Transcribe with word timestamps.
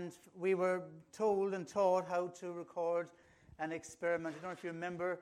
and 0.00 0.12
we 0.34 0.54
were 0.54 0.82
told 1.12 1.52
and 1.52 1.68
taught 1.68 2.08
how 2.08 2.28
to 2.28 2.52
record 2.52 3.08
an 3.58 3.70
experiment. 3.70 4.34
I 4.38 4.40
don't 4.40 4.50
know 4.50 4.56
if 4.56 4.64
you 4.64 4.70
remember, 4.70 5.20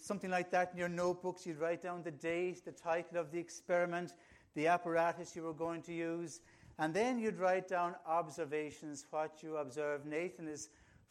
something 0.00 0.30
like 0.30 0.52
that 0.52 0.70
in 0.72 0.78
your 0.78 0.88
notebooks. 0.88 1.44
You'd 1.44 1.58
write 1.58 1.82
down 1.82 2.04
the 2.04 2.12
date, 2.12 2.64
the 2.64 2.70
title 2.70 3.18
of 3.18 3.32
the 3.32 3.38
experiment, 3.40 4.12
the 4.54 4.68
apparatus 4.68 5.34
you 5.34 5.42
were 5.42 5.52
going 5.52 5.82
to 5.82 5.92
use, 5.92 6.40
and 6.78 6.94
then 6.94 7.18
you'd 7.18 7.40
write 7.40 7.66
down 7.66 7.96
observations, 8.06 9.04
what 9.10 9.42
you 9.42 9.56
observed. 9.56 10.06
Nathan 10.06 10.46
is 10.46 10.68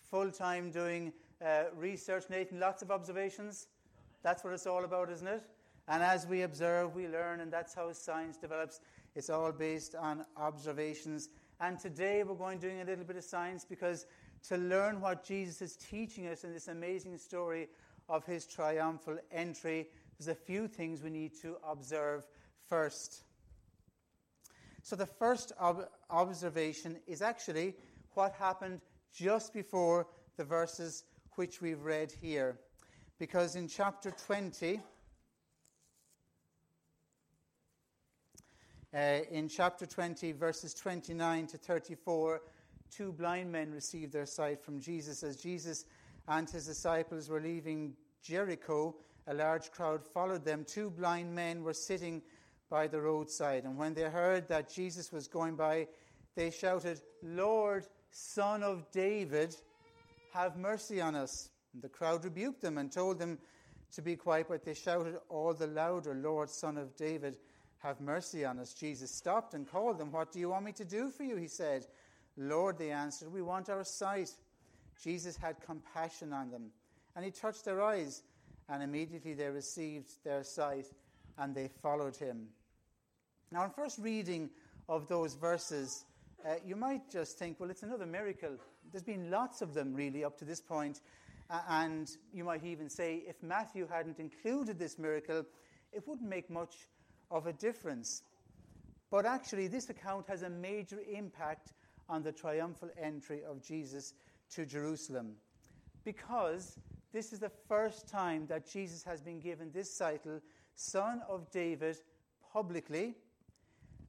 full 0.10 0.32
time 0.32 0.72
doing 0.72 1.12
uh, 1.46 1.64
research. 1.76 2.24
Nathan, 2.30 2.62
lots 2.62 2.82
of 2.82 2.90
observations. 2.90 3.68
That's 4.22 4.46
what 4.46 4.54
it's 4.54 4.66
all 4.66 4.86
about, 4.86 5.12
isn't 5.12 5.28
it? 5.28 5.44
And 5.90 6.02
as 6.02 6.26
we 6.26 6.44
observe, 6.44 6.96
we 6.96 7.10
learn, 7.10 7.42
and 7.42 7.52
that's 7.52 7.74
how 7.74 7.92
science 7.92 8.38
develops. 8.38 8.80
It's 9.14 9.30
all 9.30 9.52
based 9.52 9.94
on 9.94 10.26
observations. 10.38 11.28
And 11.60 11.80
today 11.80 12.24
we're 12.24 12.36
going 12.36 12.60
doing 12.60 12.82
a 12.82 12.86
little 12.86 13.06
bit 13.06 13.16
of 13.16 13.24
science 13.24 13.66
because 13.68 14.06
to 14.48 14.58
learn 14.58 15.00
what 15.00 15.24
Jesus 15.24 15.61
is 15.61 15.75
teaching 15.78 16.28
us 16.28 16.44
in 16.44 16.52
this 16.52 16.68
amazing 16.68 17.18
story 17.18 17.70
of 18.10 18.25
his 18.25 18.46
triumphal 18.46 19.18
entry, 19.32 19.88
there's 20.18 20.28
a 20.28 20.36
few 20.36 20.68
things 20.68 21.02
we 21.02 21.10
need 21.10 21.32
to 21.42 21.56
observe 21.68 22.28
first. 22.68 23.24
So, 24.82 24.96
the 24.97 25.06
first 25.06 25.54
ob- 25.60 25.88
observation 26.10 26.97
is 27.08 27.21
actually 27.21 27.75
what 28.16 28.33
happened 28.33 28.82
just 29.14 29.54
before 29.54 30.08
the 30.36 30.44
verses 30.44 31.06
which 31.36 31.61
we've 31.61 31.82
read 31.82 32.11
here. 32.22 32.59
Because 33.17 33.56
in 33.56 33.67
chapter 33.67 34.11
20, 34.11 34.81
uh, 38.94 39.20
in 39.31 39.47
chapter 39.47 39.86
20, 39.86 40.33
verses 40.33 40.73
29 40.73 41.47
to 41.47 41.58
34, 41.58 42.42
two 42.92 43.11
blind 43.11 43.52
men 43.52 43.72
received 43.72 44.14
their 44.14 44.25
sight 44.25 44.64
from 44.64 44.80
Jesus. 44.80 45.23
As 45.23 45.38
Jesus 45.38 45.86
and 46.28 46.47
his 46.47 46.67
disciples 46.67 47.27
were 47.27 47.41
leaving 47.41 47.94
Jericho, 48.21 48.95
a 49.27 49.33
large 49.33 49.71
crowd 49.71 50.05
followed 50.05 50.45
them. 50.45 50.64
Two 50.67 50.89
blind 50.91 51.33
men 51.33 51.64
were 51.64 51.73
sitting 51.73 52.21
by 52.69 52.88
the 52.88 53.02
roadside. 53.02 53.64
And 53.64 53.77
when 53.77 53.94
they 53.94 54.03
heard 54.03 54.47
that 54.49 54.71
Jesus 54.71 55.11
was 55.11 55.27
going 55.27 55.55
by, 55.55 55.88
they 56.36 56.52
shouted, 56.52 57.02
Lord, 57.23 57.88
Son 58.11 58.61
of 58.61 58.91
David, 58.91 59.55
have 60.33 60.55
mercy 60.58 61.02
on 61.02 61.16
us. 61.16 61.49
And 61.73 61.81
the 61.81 61.89
crowd 61.89 62.23
rebuked 62.23 62.61
them 62.61 62.77
and 62.77 62.91
told 62.91 63.17
them 63.17 63.39
to 63.95 64.02
be 64.02 64.16
quiet, 64.16 64.47
but 64.49 64.64
they 64.64 64.73
shouted 64.73 65.17
all 65.30 65.53
the 65.53 65.67
louder, 65.67 66.14
Lord, 66.14 66.49
Son 66.49 66.77
of 66.77 66.95
David, 66.95 67.38
have 67.84 68.02
mercy 68.02 68.45
on 68.45 68.59
us. 68.59 68.73
Jesus 68.73 69.12
stopped 69.12 69.53
and 69.53 69.70
called 69.70 69.98
them. 70.00 70.12
What 70.12 70.31
do 70.31 70.39
you 70.39 70.50
want 70.50 70.66
me 70.66 70.72
to 70.73 70.86
do 70.86 71.12
for 71.12 71.23
you? 71.23 71.36
He 71.36 71.48
said. 71.48 71.86
Lord, 72.36 72.80
they 72.80 72.89
answered, 72.89 73.31
we 73.31 73.44
want 73.44 73.70
our 73.70 73.84
sight. 73.84 74.31
Jesus 75.03 75.38
had 75.38 75.56
compassion 75.62 76.34
on 76.34 76.50
them, 76.50 76.72
and 77.16 77.23
he 77.23 77.30
touched 77.30 77.66
their 77.66 77.81
eyes, 77.81 78.23
and 78.70 78.81
immediately 78.81 79.34
they 79.36 79.50
received 79.50 80.09
their 80.23 80.44
sight, 80.44 80.88
and 81.38 81.54
they 81.54 81.67
followed 81.67 82.16
him. 82.16 82.48
Now, 83.52 83.61
on 83.61 83.70
first 83.70 84.00
reading 84.00 84.50
of 84.89 85.08
those 85.08 85.36
verses, 85.36 86.06
uh, 86.44 86.56
you 86.66 86.76
might 86.76 87.11
just 87.11 87.38
think, 87.38 87.59
well, 87.59 87.70
it's 87.70 87.84
another 87.84 88.08
miracle. 88.08 88.58
There's 88.92 89.04
been 89.04 89.30
lots 89.30 89.61
of 89.61 89.76
them, 89.76 89.94
really, 89.94 90.23
up 90.23 90.38
to 90.39 90.45
this 90.45 90.61
point. 90.61 91.02
Uh, 91.50 91.59
and 91.70 92.09
you 92.34 92.44
might 92.44 92.64
even 92.64 92.89
say, 92.89 93.22
if 93.28 93.36
Matthew 93.44 93.88
hadn't 93.88 94.20
included 94.20 94.80
this 94.80 94.98
miracle, 94.98 95.45
it 95.92 96.08
wouldn't 96.08 96.28
make 96.28 96.50
much 96.50 96.88
of 97.34 97.48
a 97.48 97.53
difference. 97.53 98.22
But 99.09 99.26
actually, 99.26 99.67
this 99.67 99.89
account 99.89 100.28
has 100.28 100.44
a 100.44 100.50
major 100.50 101.00
impact 101.12 101.73
on 102.08 102.23
the 102.23 102.31
triumphal 102.31 102.89
entry 103.02 103.42
of 103.44 103.62
Jesus 103.62 104.14
to 104.52 104.66
Jerusalem. 104.66 105.34
Because 106.06 106.78
this 107.11 107.34
is 107.34 107.39
the 107.39 107.52
first 107.67 108.08
time 108.08 108.45
that 108.48 108.70
Jesus 108.70 109.04
has 109.04 109.22
been 109.22 109.39
given 109.39 109.72
this 109.72 109.98
title, 109.98 110.39
Son 110.76 111.22
of 111.27 111.49
David, 111.52 111.98
publicly. 112.52 113.16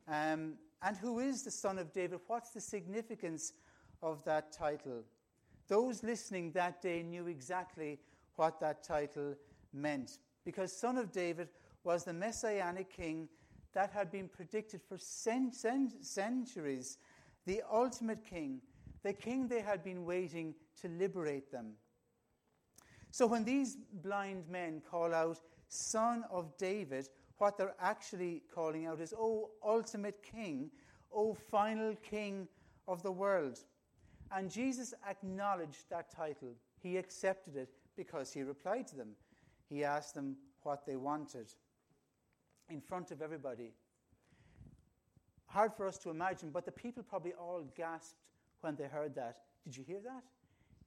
Um, 0.07 0.55
and 0.83 0.97
who 0.99 1.19
is 1.19 1.43
the 1.43 1.51
Son 1.51 1.79
of 1.79 1.93
David? 1.93 2.21
What's 2.27 2.51
the 2.51 2.61
significance 2.61 3.55
of 4.03 4.23
that 4.25 4.53
title? 4.53 5.03
Those 5.69 6.03
listening 6.03 6.53
that 6.53 6.83
day 6.83 7.03
knew 7.03 7.27
exactly 7.27 7.99
what 8.37 8.61
that 8.61 8.83
title 8.83 9.35
meant. 9.73 10.19
Because 10.45 10.77
Son 10.77 10.99
of 10.99 11.11
David 11.11 11.49
was 11.85 12.05
the 12.05 12.13
messianic 12.13 12.91
king 12.95 13.29
that 13.75 13.91
had 13.91 14.11
been 14.11 14.29
predicted 14.29 14.81
for 14.83 14.99
cent- 14.99 15.55
cent- 15.55 16.05
centuries, 16.05 16.99
the 17.47 17.63
ultimate 17.71 18.25
king, 18.25 18.61
the 19.03 19.13
king 19.13 19.47
they 19.47 19.61
had 19.61 19.85
been 19.85 20.05
waiting 20.05 20.55
to 20.81 20.89
liberate 20.89 21.51
them. 21.53 21.75
So 23.11 23.27
when 23.27 23.45
these 23.45 23.77
blind 24.03 24.49
men 24.49 24.83
call 24.91 25.15
out, 25.15 25.39
Son 25.69 26.25
of 26.31 26.57
David, 26.57 27.09
what 27.39 27.57
they're 27.57 27.75
actually 27.81 28.43
calling 28.53 28.87
out 28.87 29.01
is, 29.01 29.15
Oh, 29.17 29.51
ultimate 29.65 30.23
King, 30.23 30.71
oh, 31.13 31.35
final 31.35 31.95
King 31.97 32.49
of 32.89 33.03
the 33.03 33.13
world. 33.13 33.59
And 34.33 34.51
Jesus 34.51 34.95
acknowledged 35.09 35.91
that 35.91 36.11
title. 36.11 36.55
He 36.83 36.97
accepted 36.97 37.57
it 37.57 37.69
because 37.97 38.33
he 38.33 38.43
replied 38.43 38.89
to 38.89 38.97
them. 38.97 39.11
He 39.69 39.85
asked 39.85 40.15
them 40.15 40.37
what 40.63 40.87
they 40.87 40.97
wanted 40.97 41.53
in 42.71 42.81
front 42.81 43.11
of 43.11 43.23
everybody. 43.23 43.73
Hard 45.47 45.73
for 45.75 45.87
us 45.87 45.99
to 45.99 46.11
imagine, 46.11 46.51
but 46.51 46.65
the 46.65 46.73
people 46.73 47.03
probably 47.03 47.33
all 47.33 47.65
gasped 47.77 48.21
when 48.61 48.77
they 48.77 48.85
heard 48.85 49.15
that. 49.15 49.39
Did 49.65 49.77
you 49.77 49.85
hear 49.85 50.01
that? 50.01 50.25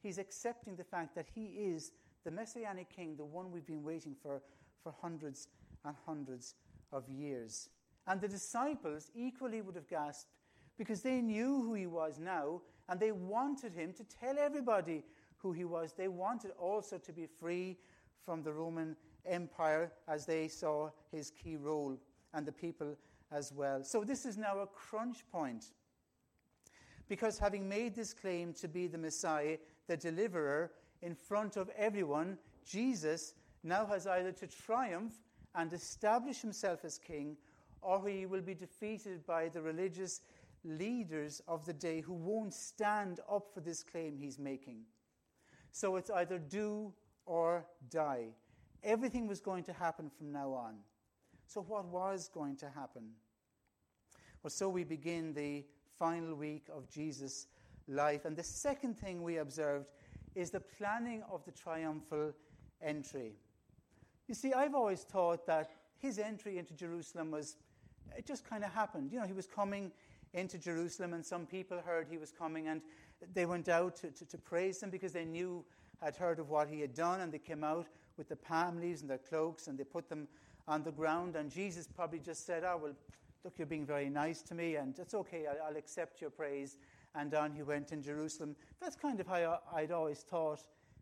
He's 0.02 0.18
accepting 0.18 0.76
the 0.76 0.84
fact 0.84 1.16
that 1.16 1.28
he 1.34 1.46
is 1.46 1.92
the 2.24 2.32
Messianic 2.32 2.90
King, 2.90 3.16
the 3.16 3.26
one 3.26 3.52
we've 3.52 3.66
been 3.66 3.84
waiting 3.84 4.16
for 4.22 4.42
for 4.88 4.94
hundreds 5.02 5.48
and 5.86 5.96
hundreds 6.06 6.56
of 6.92 7.08
years. 7.10 7.70
And 8.08 8.22
the 8.22 8.28
disciples 8.28 9.12
equally 9.16 9.62
would 9.62 9.76
have 9.76 9.90
gasped 9.90 10.32
because 10.78 11.02
they 11.02 11.22
knew 11.22 11.62
who 11.62 11.74
he 11.74 11.88
was 11.88 12.20
now 12.20 12.62
and 12.88 13.00
they 13.00 13.12
wanted 13.12 13.74
him 13.74 13.92
to 13.94 14.04
tell 14.06 14.38
everybody 14.40 15.04
who 15.38 15.52
he 15.52 15.66
was. 15.66 15.94
They 15.94 16.08
wanted 16.08 16.52
also 16.58 16.98
to 16.98 17.12
be 17.12 17.26
free 17.26 17.78
from 18.24 18.44
the 18.44 18.54
Roman 18.54 18.96
Empire 19.26 19.92
as 20.08 20.26
they 20.26 20.48
saw 20.48 20.90
his 21.12 21.32
key 21.32 21.56
role 21.56 21.98
and 22.34 22.46
the 22.46 22.52
people 22.52 22.96
as 23.32 23.52
well. 23.52 23.84
So 23.84 24.04
this 24.04 24.26
is 24.26 24.38
now 24.38 24.60
a 24.60 24.68
crunch 24.68 25.24
point. 25.32 25.66
Because 27.08 27.40
having 27.40 27.68
made 27.68 27.96
this 27.96 28.14
claim 28.14 28.54
to 28.54 28.68
be 28.68 28.88
the 28.88 28.98
Messiah, 28.98 29.58
the 29.88 29.98
deliverer, 29.98 30.72
in 31.02 31.16
front 31.16 31.58
of 31.58 31.70
everyone, 31.78 32.38
Jesus 32.66 33.34
now 33.64 33.86
has 33.86 34.08
either 34.08 34.32
to 34.34 34.48
triumph 34.48 35.14
and 35.56 35.72
establish 35.72 36.42
himself 36.42 36.84
as 36.84 36.98
king, 36.98 37.38
or 37.82 38.08
he 38.08 38.26
will 38.26 38.42
be 38.42 38.54
defeated 38.54 39.26
by 39.26 39.48
the 39.48 39.62
religious 39.62 40.22
leaders 40.64 41.42
of 41.48 41.66
the 41.66 41.74
day 41.74 42.02
who 42.02 42.14
won't 42.14 42.54
stand 42.54 43.20
up 43.32 43.48
for 43.54 43.62
this 43.62 43.84
claim 43.84 44.18
he's 44.18 44.40
making. 44.40 44.82
So 45.72 45.96
it's 45.96 46.10
either 46.10 46.40
do 46.40 46.94
or 47.26 47.66
die. 47.90 48.30
Everything 48.84 49.28
was 49.28 49.40
going 49.40 49.64
to 49.66 49.74
happen 49.74 50.10
from 50.10 50.32
now 50.32 50.54
on. 50.54 50.76
So, 51.48 51.62
what 51.62 51.86
was 51.86 52.30
going 52.34 52.58
to 52.58 52.70
happen? 52.70 53.12
Well, 54.44 54.52
so 54.52 54.70
we 54.70 54.84
begin 54.84 55.34
the 55.34 55.66
final 55.98 56.36
week 56.36 56.68
of 56.74 56.90
Jesus' 56.90 57.48
life. 57.88 58.26
And 58.26 58.36
the 58.36 58.44
second 58.44 58.98
thing 58.98 59.24
we 59.24 59.38
observed 59.38 59.88
is 60.36 60.52
the 60.52 60.60
planning 60.60 61.24
of 61.32 61.44
the 61.46 61.52
triumphal 61.52 62.34
entry. 62.82 63.34
You 64.28 64.36
see, 64.36 64.54
I've 64.54 64.76
always 64.76 65.04
thought 65.04 65.46
that 65.48 65.72
his 65.98 66.20
entry 66.20 66.58
into 66.58 66.74
Jerusalem 66.74 67.32
was, 67.32 67.56
it 68.16 68.26
just 68.26 68.48
kind 68.48 68.64
of 68.64 68.72
happened. 68.72 69.12
You 69.12 69.20
know, 69.20 69.26
he 69.26 69.34
was 69.34 69.48
coming 69.48 69.92
into 70.34 70.58
Jerusalem, 70.58 71.14
and 71.14 71.26
some 71.26 71.46
people 71.46 71.80
heard 71.80 72.08
he 72.10 72.18
was 72.18 72.32
coming, 72.32 72.68
and 72.68 72.82
they 73.34 73.46
went 73.46 73.70
out 73.70 73.96
to, 73.98 74.12
to, 74.12 74.26
to 74.26 74.38
praise 74.38 74.84
him 74.84 74.90
because 74.90 75.14
they 75.14 75.26
knew, 75.26 75.64
had 76.02 76.16
heard 76.16 76.40
of 76.40 76.50
what 76.50 76.68
he 76.68 76.82
had 76.82 76.94
done, 76.94 77.22
and 77.22 77.32
they 77.32 77.40
came 77.40 77.64
out 77.64 77.88
with 78.18 78.30
the 78.30 78.36
palm 78.36 78.80
leaves 78.80 79.02
and 79.02 79.10
their 79.10 79.18
cloaks, 79.18 79.68
and 79.68 79.78
they 79.78 79.84
put 79.84 80.10
them 80.10 80.28
on 80.68 80.84
the 80.84 80.92
ground. 80.92 81.36
And 81.36 81.52
Jesus 81.52 81.88
probably 81.88 82.20
just 82.20 82.46
said, 82.46 82.64
Oh, 82.66 82.80
well, 82.82 82.94
look, 83.44 83.54
you're 83.58 83.68
being 83.68 83.86
very 83.86 84.10
nice 84.10 84.42
to 84.44 84.56
me, 84.56 84.76
and 84.76 84.98
it's 85.00 85.14
okay, 85.14 85.46
I'll, 85.48 85.78
accept 85.78 86.22
your 86.22 86.30
praise. 86.30 86.78
And 87.16 87.34
on 87.34 87.52
he 87.52 87.64
went 87.64 87.92
in 87.92 88.04
Jerusalem. 88.04 88.56
That's 88.82 88.96
kind 88.96 89.20
of 89.20 89.28
how 89.28 89.60
I'd 89.74 89.92
always 89.92 90.20
thought 90.20 90.62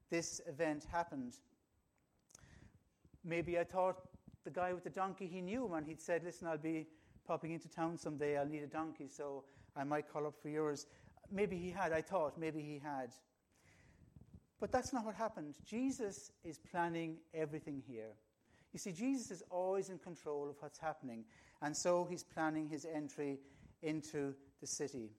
this 0.10 0.40
event 0.48 0.86
happened. 0.92 1.34
Maybe 3.24 3.58
I 3.58 3.64
thought 3.64 3.98
the 4.44 4.52
guy 4.52 4.72
with 4.72 4.84
the 4.84 4.92
donkey, 4.92 5.28
he 5.28 5.42
knew 5.42 5.66
him 5.66 5.74
and 5.74 5.86
he'd 5.86 6.00
said, 6.00 6.24
Listen, 6.24 6.48
I'll 6.48 6.58
be 6.58 6.88
popping 7.28 7.52
into 7.52 7.68
town 7.68 7.98
someday. 7.98 8.38
I'll 8.38 8.46
need 8.46 8.64
a 8.64 8.68
donkey, 8.68 9.08
so 9.08 9.44
I 9.76 9.84
might 9.84 10.08
call 10.08 10.28
up 10.28 10.36
for 10.42 10.50
yours. 10.50 10.86
Maybe 11.32 11.58
he 11.58 11.72
had. 11.72 11.92
I 11.92 12.02
thought 12.02 12.38
maybe 12.38 12.62
he 12.62 12.80
had. 12.84 13.10
But 14.60 14.72
that's 14.72 14.94
not 14.94 15.06
what 15.06 15.16
happened. 15.16 15.56
Jesus 15.66 16.32
is 16.44 16.58
planning 16.58 17.18
everything 17.34 17.84
here. 17.88 18.14
You 18.74 18.80
see, 18.80 18.92
Jesus 18.92 19.32
is 19.32 19.44
always 19.50 19.90
in 19.90 19.98
control 20.00 20.50
of 20.50 20.56
what's 20.60 20.78
happening, 20.78 21.24
and 21.62 21.76
so 21.76 22.06
he's 22.10 22.24
planning 22.24 22.68
his 22.68 22.86
entry 22.86 23.40
into 23.82 24.34
the 24.60 24.68
city. 24.68 25.12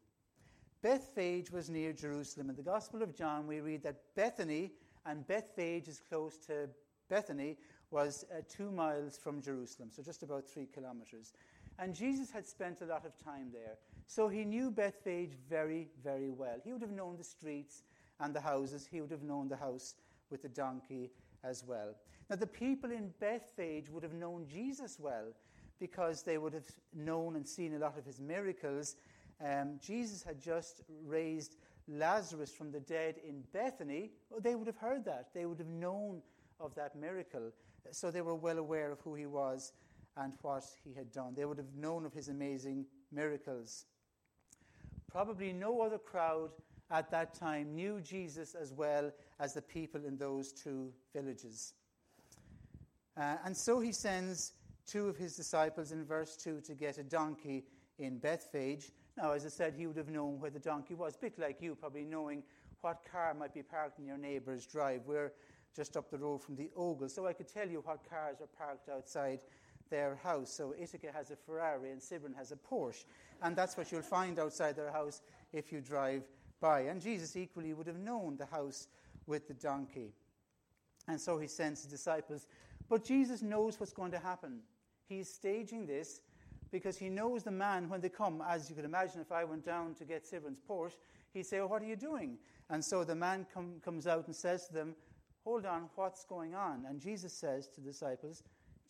Bethphage 0.82 1.50
was 1.50 1.70
near 1.70 1.92
Jerusalem. 1.92 2.50
In 2.50 2.56
the 2.56 2.62
Gospel 2.62 3.02
of 3.02 3.14
John, 3.14 3.46
we 3.46 3.60
read 3.60 3.82
that 3.84 4.02
Bethany, 4.14 4.72
and 5.04 5.26
Bethphage 5.26 5.88
is 5.88 6.00
close 6.06 6.36
to 6.46 6.68
Bethany, 7.08 7.56
was 7.90 8.24
uh, 8.30 8.40
two 8.48 8.70
miles 8.70 9.16
from 9.16 9.40
Jerusalem, 9.40 9.90
so 9.90 10.02
just 10.02 10.22
about 10.22 10.46
three 10.46 10.66
kilometers. 10.66 11.32
And 11.78 11.94
Jesus 11.94 12.30
had 12.30 12.46
spent 12.46 12.80
a 12.80 12.86
lot 12.86 13.04
of 13.04 13.16
time 13.22 13.50
there. 13.52 13.76
So 14.06 14.28
he 14.28 14.44
knew 14.44 14.70
Bethphage 14.70 15.32
very, 15.48 15.88
very 16.02 16.30
well. 16.30 16.58
He 16.64 16.72
would 16.72 16.82
have 16.82 16.90
known 16.90 17.16
the 17.16 17.24
streets 17.24 17.82
and 18.20 18.34
the 18.34 18.40
houses. 18.40 18.86
He 18.90 19.00
would 19.00 19.10
have 19.10 19.22
known 19.22 19.48
the 19.48 19.56
house 19.56 19.94
with 20.30 20.42
the 20.42 20.48
donkey 20.48 21.10
as 21.44 21.64
well. 21.64 21.94
Now, 22.28 22.36
the 22.36 22.46
people 22.46 22.90
in 22.90 23.12
Bethphage 23.20 23.88
would 23.90 24.02
have 24.02 24.14
known 24.14 24.46
Jesus 24.48 24.98
well 24.98 25.32
because 25.78 26.22
they 26.22 26.38
would 26.38 26.54
have 26.54 26.70
known 26.94 27.36
and 27.36 27.46
seen 27.46 27.74
a 27.74 27.78
lot 27.78 27.98
of 27.98 28.04
his 28.04 28.20
miracles. 28.20 28.96
Um, 29.44 29.78
Jesus 29.80 30.22
had 30.22 30.40
just 30.40 30.82
raised 31.04 31.56
Lazarus 31.88 32.52
from 32.52 32.72
the 32.72 32.80
dead 32.80 33.16
in 33.26 33.42
Bethany. 33.52 34.10
Well, 34.30 34.40
they 34.40 34.54
would 34.54 34.66
have 34.66 34.78
heard 34.78 35.04
that. 35.04 35.28
They 35.34 35.46
would 35.46 35.58
have 35.58 35.68
known 35.68 36.22
of 36.58 36.74
that 36.74 36.96
miracle. 36.96 37.52
So 37.92 38.10
they 38.10 38.22
were 38.22 38.34
well 38.34 38.58
aware 38.58 38.90
of 38.90 39.00
who 39.00 39.14
he 39.14 39.26
was 39.26 39.72
and 40.16 40.32
what 40.42 40.64
he 40.82 40.94
had 40.94 41.12
done. 41.12 41.34
They 41.36 41.44
would 41.44 41.58
have 41.58 41.74
known 41.76 42.04
of 42.04 42.12
his 42.12 42.28
amazing 42.28 42.86
miracles. 43.12 43.84
Probably 45.10 45.52
no 45.52 45.82
other 45.82 45.98
crowd 45.98 46.50
at 46.90 47.10
that 47.10 47.34
time 47.34 47.74
knew 47.74 48.00
Jesus 48.00 48.54
as 48.54 48.72
well 48.72 49.10
as 49.40 49.54
the 49.54 49.62
people 49.62 50.04
in 50.04 50.16
those 50.16 50.52
two 50.52 50.92
villages. 51.14 51.74
Uh, 53.16 53.36
and 53.44 53.56
so 53.56 53.80
he 53.80 53.92
sends 53.92 54.52
two 54.86 55.08
of 55.08 55.16
his 55.16 55.34
disciples 55.34 55.92
in 55.92 56.04
verse 56.04 56.36
2 56.36 56.60
to 56.62 56.74
get 56.74 56.98
a 56.98 57.02
donkey 57.02 57.64
in 57.98 58.18
Bethphage. 58.18 58.92
Now, 59.16 59.32
as 59.32 59.44
I 59.44 59.48
said, 59.48 59.74
he 59.74 59.86
would 59.86 59.96
have 59.96 60.10
known 60.10 60.38
where 60.38 60.50
the 60.50 60.58
donkey 60.58 60.94
was, 60.94 61.16
a 61.16 61.18
bit 61.18 61.38
like 61.38 61.60
you, 61.60 61.74
probably 61.74 62.04
knowing 62.04 62.42
what 62.82 63.00
car 63.10 63.34
might 63.34 63.54
be 63.54 63.62
parked 63.62 63.98
in 63.98 64.06
your 64.06 64.18
neighbour's 64.18 64.66
drive. 64.66 65.02
We're 65.06 65.32
just 65.74 65.96
up 65.96 66.10
the 66.10 66.18
road 66.18 66.42
from 66.42 66.56
the 66.56 66.70
Ogle, 66.76 67.08
so 67.08 67.26
I 67.26 67.32
could 67.32 67.48
tell 67.48 67.68
you 67.68 67.80
what 67.84 68.08
cars 68.08 68.36
are 68.40 68.46
parked 68.46 68.88
outside 68.88 69.40
their 69.90 70.16
house. 70.16 70.52
So 70.52 70.74
Ithaca 70.78 71.08
has 71.12 71.30
a 71.30 71.36
Ferrari 71.36 71.90
and 71.90 72.00
Sibrin 72.00 72.36
has 72.36 72.52
a 72.52 72.56
Porsche. 72.56 73.04
And 73.42 73.56
that's 73.56 73.76
what 73.76 73.92
you'll 73.92 74.02
find 74.02 74.38
outside 74.38 74.76
their 74.76 74.90
house 74.90 75.20
if 75.52 75.72
you 75.72 75.80
drive 75.80 76.24
by. 76.66 76.80
And 76.80 77.00
Jesus 77.00 77.36
equally 77.36 77.72
would 77.74 77.86
have 77.86 77.98
known 77.98 78.36
the 78.36 78.46
house 78.46 78.88
with 79.26 79.46
the 79.46 79.54
donkey. 79.54 80.12
And 81.06 81.20
so 81.20 81.38
he 81.38 81.46
sends 81.46 81.82
his 81.82 81.90
disciples. 81.90 82.46
But 82.88 83.04
Jesus 83.04 83.40
knows 83.40 83.78
what's 83.78 83.92
going 83.92 84.10
to 84.12 84.18
happen. 84.18 84.60
He's 85.08 85.28
staging 85.28 85.86
this 85.86 86.20
because 86.72 86.96
he 86.96 87.08
knows 87.08 87.44
the 87.44 87.52
man 87.52 87.88
when 87.88 88.00
they 88.00 88.08
come. 88.08 88.42
As 88.46 88.68
you 88.68 88.74
could 88.74 88.84
imagine, 88.84 89.20
if 89.20 89.30
I 89.30 89.44
went 89.44 89.64
down 89.64 89.94
to 89.94 90.04
get 90.04 90.24
Sibrin's 90.24 90.60
Porsche, 90.68 90.96
he'd 91.32 91.46
say, 91.46 91.60
oh, 91.60 91.68
What 91.68 91.82
are 91.82 91.86
you 91.86 91.96
doing? 91.96 92.38
And 92.68 92.84
so 92.84 93.04
the 93.04 93.14
man 93.14 93.46
com- 93.54 93.80
comes 93.84 94.08
out 94.08 94.26
and 94.26 94.34
says 94.34 94.66
to 94.66 94.74
them, 94.74 94.96
Hold 95.44 95.66
on, 95.66 95.88
what's 95.94 96.24
going 96.24 96.56
on? 96.56 96.84
And 96.88 97.00
Jesus 97.00 97.32
says 97.32 97.68
to 97.68 97.80
the 97.80 97.90
disciples, 97.90 98.42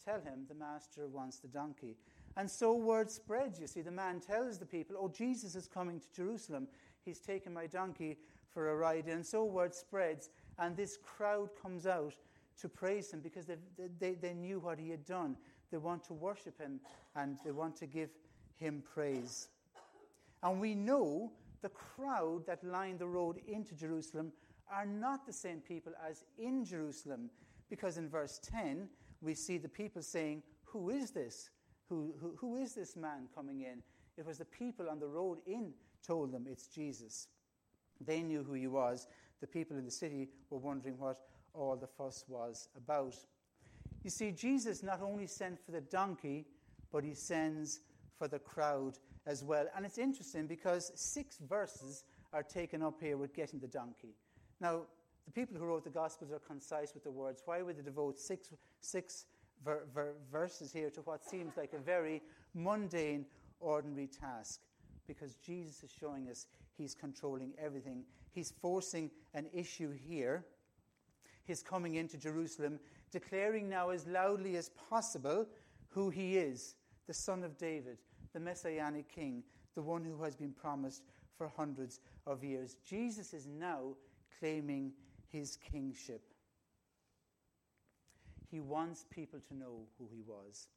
Tell 0.02 0.20
him 0.20 0.46
the 0.48 0.54
master 0.54 1.06
wants 1.08 1.38
the 1.40 1.48
donkey. 1.48 1.96
And 2.38 2.50
so 2.50 2.74
word 2.74 3.10
spreads. 3.10 3.60
You 3.60 3.66
see, 3.66 3.82
the 3.82 3.90
man 3.90 4.20
tells 4.20 4.58
the 4.58 4.64
people, 4.66 4.96
Oh, 4.98 5.08
Jesus 5.08 5.54
is 5.54 5.66
coming 5.66 6.00
to 6.00 6.06
Jerusalem. 6.14 6.68
He's 7.06 7.20
taken 7.20 7.54
my 7.54 7.66
donkey 7.66 8.18
for 8.52 8.70
a 8.70 8.76
ride. 8.76 9.06
And 9.06 9.24
so 9.24 9.44
word 9.44 9.74
spreads, 9.74 10.28
and 10.58 10.76
this 10.76 10.98
crowd 10.98 11.50
comes 11.62 11.86
out 11.86 12.14
to 12.60 12.68
praise 12.68 13.12
him 13.12 13.20
because 13.20 13.46
they, 13.46 13.56
they, 14.00 14.14
they 14.14 14.34
knew 14.34 14.58
what 14.58 14.78
he 14.78 14.90
had 14.90 15.04
done. 15.04 15.36
They 15.70 15.78
want 15.78 16.04
to 16.04 16.14
worship 16.14 16.58
him 16.60 16.80
and 17.14 17.38
they 17.44 17.52
want 17.52 17.76
to 17.76 17.86
give 17.86 18.10
him 18.56 18.82
praise. 18.92 19.48
And 20.42 20.60
we 20.60 20.74
know 20.74 21.32
the 21.62 21.68
crowd 21.68 22.46
that 22.46 22.64
lined 22.64 22.98
the 22.98 23.06
road 23.06 23.40
into 23.46 23.74
Jerusalem 23.74 24.32
are 24.72 24.86
not 24.86 25.26
the 25.26 25.32
same 25.32 25.60
people 25.60 25.92
as 26.08 26.24
in 26.38 26.64
Jerusalem 26.64 27.30
because 27.68 27.98
in 27.98 28.08
verse 28.08 28.40
10 28.42 28.88
we 29.20 29.34
see 29.34 29.58
the 29.58 29.68
people 29.68 30.02
saying, 30.02 30.42
Who 30.64 30.90
is 30.90 31.10
this? 31.10 31.50
Who, 31.88 32.14
who, 32.20 32.34
who 32.36 32.56
is 32.56 32.74
this 32.74 32.96
man 32.96 33.28
coming 33.34 33.60
in? 33.60 33.82
It 34.16 34.26
was 34.26 34.38
the 34.38 34.44
people 34.44 34.88
on 34.88 34.98
the 34.98 35.06
road 35.06 35.38
in 35.46 35.72
told 36.06 36.32
them 36.32 36.46
it's 36.50 36.66
Jesus. 36.66 37.28
They 38.00 38.22
knew 38.22 38.42
who 38.42 38.54
he 38.54 38.66
was. 38.66 39.06
The 39.40 39.46
people 39.46 39.76
in 39.76 39.84
the 39.84 39.90
city 39.90 40.28
were 40.50 40.58
wondering 40.58 40.98
what 40.98 41.18
all 41.54 41.76
the 41.76 41.86
fuss 41.86 42.24
was 42.28 42.68
about. 42.76 43.14
You 44.02 44.10
see, 44.10 44.30
Jesus 44.30 44.82
not 44.82 45.02
only 45.02 45.26
sent 45.26 45.58
for 45.64 45.72
the 45.72 45.80
donkey, 45.80 46.46
but 46.92 47.04
he 47.04 47.14
sends 47.14 47.80
for 48.18 48.28
the 48.28 48.38
crowd 48.38 48.98
as 49.26 49.42
well. 49.42 49.66
And 49.76 49.84
it's 49.84 49.98
interesting 49.98 50.46
because 50.46 50.92
six 50.94 51.38
verses 51.38 52.04
are 52.32 52.42
taken 52.42 52.82
up 52.82 53.00
here 53.00 53.16
with 53.16 53.34
getting 53.34 53.58
the 53.58 53.66
donkey. 53.66 54.14
Now, 54.60 54.82
the 55.26 55.32
people 55.32 55.56
who 55.58 55.64
wrote 55.64 55.84
the 55.84 55.90
Gospels 55.90 56.30
are 56.30 56.38
concise 56.38 56.94
with 56.94 57.02
the 57.02 57.10
words. 57.10 57.42
Why 57.44 57.62
would 57.62 57.76
they 57.76 57.82
devote 57.82 58.18
six, 58.18 58.48
six 58.80 59.26
ver, 59.64 59.82
ver, 59.92 60.14
verses 60.30 60.72
here 60.72 60.90
to 60.90 61.00
what 61.00 61.24
seems 61.24 61.56
like 61.56 61.72
a 61.72 61.78
very 61.78 62.22
mundane, 62.54 63.26
ordinary 63.58 64.06
task? 64.06 64.60
Because 65.06 65.36
Jesus 65.36 65.82
is 65.82 65.90
showing 65.98 66.28
us 66.28 66.46
he's 66.76 66.94
controlling 66.94 67.52
everything. 67.58 68.04
He's 68.32 68.52
forcing 68.60 69.10
an 69.34 69.46
issue 69.52 69.92
here. 69.92 70.44
He's 71.44 71.62
coming 71.62 71.94
into 71.94 72.18
Jerusalem, 72.18 72.80
declaring 73.12 73.68
now 73.68 73.90
as 73.90 74.06
loudly 74.06 74.56
as 74.56 74.70
possible 74.90 75.46
who 75.88 76.10
he 76.10 76.36
is 76.36 76.74
the 77.06 77.14
Son 77.14 77.44
of 77.44 77.56
David, 77.56 77.98
the 78.32 78.40
Messianic 78.40 79.08
King, 79.08 79.42
the 79.74 79.82
one 79.82 80.04
who 80.04 80.22
has 80.24 80.34
been 80.34 80.52
promised 80.52 81.02
for 81.36 81.48
hundreds 81.48 82.00
of 82.26 82.42
years. 82.42 82.76
Jesus 82.84 83.32
is 83.32 83.46
now 83.46 83.94
claiming 84.40 84.92
his 85.30 85.56
kingship. 85.56 86.22
He 88.50 88.60
wants 88.60 89.04
people 89.10 89.40
to 89.48 89.54
know 89.54 89.86
who 89.98 90.08
he 90.12 90.22
was. 90.26 90.68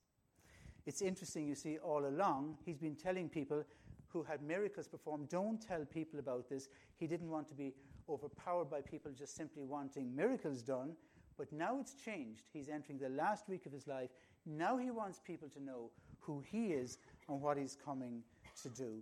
It's 0.85 1.01
interesting, 1.01 1.47
you 1.47 1.55
see, 1.55 1.77
all 1.77 2.05
along, 2.05 2.57
he's 2.65 2.77
been 2.77 2.95
telling 2.95 3.29
people 3.29 3.63
who 4.09 4.23
had 4.23 4.41
miracles 4.41 4.87
performed, 4.87 5.29
don't 5.29 5.61
tell 5.61 5.85
people 5.85 6.19
about 6.19 6.49
this. 6.49 6.67
He 6.97 7.07
didn't 7.07 7.29
want 7.29 7.47
to 7.49 7.53
be 7.53 7.73
overpowered 8.09 8.69
by 8.69 8.81
people 8.81 9.11
just 9.11 9.35
simply 9.35 9.63
wanting 9.63 10.15
miracles 10.15 10.61
done. 10.61 10.93
But 11.37 11.53
now 11.53 11.77
it's 11.79 11.93
changed. 11.93 12.43
He's 12.51 12.67
entering 12.67 12.99
the 12.99 13.09
last 13.09 13.47
week 13.47 13.65
of 13.65 13.71
his 13.71 13.87
life. 13.87 14.09
Now 14.45 14.77
he 14.77 14.91
wants 14.91 15.21
people 15.25 15.47
to 15.49 15.63
know 15.63 15.91
who 16.19 16.43
he 16.51 16.73
is 16.73 16.97
and 17.29 17.41
what 17.41 17.57
he's 17.57 17.77
coming 17.83 18.23
to 18.63 18.69
do. 18.69 19.01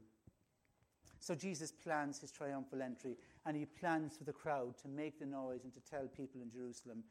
So 1.20 1.34
Jesus 1.34 1.72
plans 1.72 2.20
his 2.20 2.32
triumphal 2.32 2.82
entry 2.82 3.16
and 3.46 3.58
he 3.58 3.66
plans 3.66 4.18
for 4.18 4.24
the 4.24 4.34
crowd 4.34 4.78
to 4.84 4.88
make 4.88 5.20
the 5.20 5.26
noise 5.26 5.64
and 5.64 5.74
to 5.74 5.80
tell 5.80 6.08
people 6.16 6.42
in 6.42 6.52
Jerusalem 6.52 7.04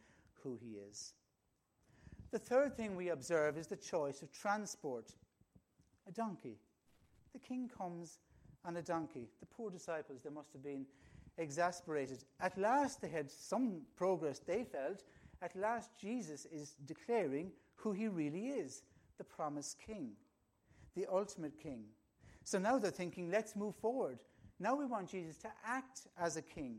who 0.42 0.56
he 0.62 0.76
is. 0.88 1.14
The 2.30 2.38
third 2.38 2.76
thing 2.76 2.94
we 2.94 3.08
observe 3.08 3.58
is 3.58 3.66
the 3.66 3.76
choice 3.76 4.22
of 4.22 4.30
transport 4.32 5.12
a 6.08 6.12
donkey. 6.12 6.56
The 7.36 7.46
king 7.46 7.68
comes 7.68 8.18
on 8.64 8.78
a 8.78 8.82
donkey. 8.82 9.28
The 9.40 9.46
poor 9.46 9.68
disciples, 9.68 10.22
they 10.24 10.30
must 10.30 10.54
have 10.54 10.64
been 10.64 10.86
exasperated. 11.36 12.24
At 12.40 12.56
last, 12.56 13.02
they 13.02 13.08
had 13.08 13.30
some 13.30 13.82
progress, 13.94 14.38
they 14.38 14.64
felt. 14.64 15.02
At 15.42 15.54
last, 15.54 15.90
Jesus 16.00 16.46
is 16.46 16.76
declaring 16.86 17.50
who 17.74 17.92
he 17.92 18.08
really 18.08 18.46
is 18.46 18.84
the 19.18 19.24
promised 19.24 19.76
king, 19.86 20.12
the 20.94 21.04
ultimate 21.12 21.60
king. 21.62 21.84
So 22.44 22.58
now 22.58 22.78
they're 22.78 22.90
thinking, 22.90 23.30
let's 23.30 23.54
move 23.54 23.76
forward. 23.76 24.20
Now 24.58 24.74
we 24.74 24.86
want 24.86 25.10
Jesus 25.10 25.36
to 25.38 25.48
act 25.62 26.08
as 26.18 26.38
a 26.38 26.42
king. 26.42 26.76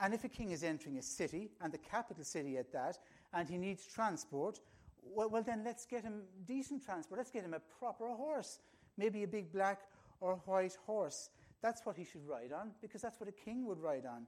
And 0.00 0.14
if 0.14 0.24
a 0.24 0.28
king 0.30 0.52
is 0.52 0.64
entering 0.64 0.96
a 0.96 1.02
city, 1.02 1.50
and 1.60 1.70
the 1.70 1.76
capital 1.76 2.24
city 2.24 2.56
at 2.56 2.72
that, 2.72 2.96
and 3.34 3.46
he 3.46 3.58
needs 3.58 3.84
transport, 3.84 4.60
well, 5.02 5.28
well, 5.28 5.42
then 5.42 5.62
let's 5.64 5.84
get 5.84 6.02
him 6.02 6.22
decent 6.48 6.82
transport. 6.82 7.18
Let's 7.18 7.30
get 7.30 7.44
him 7.44 7.52
a 7.52 7.60
proper 7.78 8.08
horse, 8.08 8.58
maybe 8.96 9.22
a 9.22 9.28
big 9.28 9.52
black 9.52 9.80
or 10.20 10.40
white 10.46 10.76
horse. 10.86 11.30
That's 11.62 11.84
what 11.84 11.96
he 11.96 12.04
should 12.04 12.26
ride 12.28 12.52
on, 12.52 12.70
because 12.80 13.02
that's 13.02 13.18
what 13.20 13.28
a 13.28 13.32
king 13.32 13.66
would 13.66 13.80
ride 13.80 14.06
on. 14.06 14.26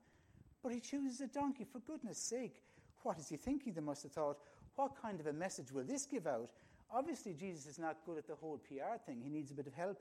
But 0.62 0.73
he 0.73 0.80
chooses 0.80 1.20
a 1.20 1.26
donkey, 1.26 1.64
for 1.64 1.80
goodness 1.80 2.18
sake. 2.18 2.62
What 3.02 3.18
is 3.18 3.28
he 3.28 3.37
thinking? 3.37 3.73
They 3.73 3.80
must 3.80 4.02
have 4.02 4.12
thought, 4.12 4.38
what 4.75 5.00
kind 5.00 5.20
of 5.20 5.26
a 5.26 5.32
message 5.32 5.73
will 5.73 5.85
this 5.85 6.06
give 6.06 6.26
out? 6.26 6.50
Obviously, 6.90 7.35
Jesus 7.35 7.66
is 7.66 7.78
not 7.78 7.99
good 8.04 8.18
at 8.18 8.26
the 8.26 8.35
whole 8.35 8.58
PR 8.58 8.96
thing. 9.04 9.20
He 9.23 9.30
needs 9.30 9.50
a 9.50 9.54
bit 9.54 9.66
of 9.66 9.75
help 9.75 9.99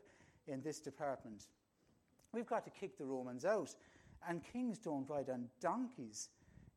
in 0.47 0.61
this 0.61 0.79
department. 0.79 1.45
We've 2.31 2.45
got 2.45 2.63
to 2.65 2.69
kick 2.69 2.97
the 2.97 3.05
Romans 3.05 3.45
out. 3.45 3.75
And 4.27 4.41
kings 4.43 4.79
don't 4.79 5.07
ride 5.07 5.29
on 5.29 5.49
donkeys. 5.61 6.29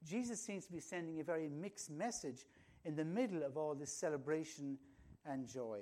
Jesus 0.04 0.40
seems 0.40 0.66
to 0.66 0.72
be 0.72 0.80
sending 0.80 1.20
a 1.20 1.24
very 1.24 1.48
mixed 1.48 1.90
message 1.90 2.44
in 2.84 2.94
the 2.94 3.04
middle 3.04 3.42
of 3.42 3.56
all 3.56 3.74
this 3.74 3.92
celebration 3.92 4.78
and 5.24 5.46
joy. 5.46 5.80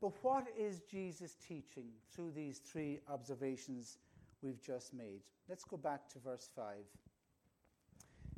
But 0.00 0.12
what 0.22 0.46
is 0.56 0.80
Jesus 0.90 1.36
teaching 1.46 1.88
through 2.12 2.30
these 2.30 2.58
three 2.58 3.00
observations 3.10 3.98
we've 4.42 4.62
just 4.62 4.94
made? 4.94 5.22
Let's 5.48 5.64
go 5.64 5.76
back 5.76 6.08
to 6.10 6.18
verse 6.20 6.48
5. 6.54 6.74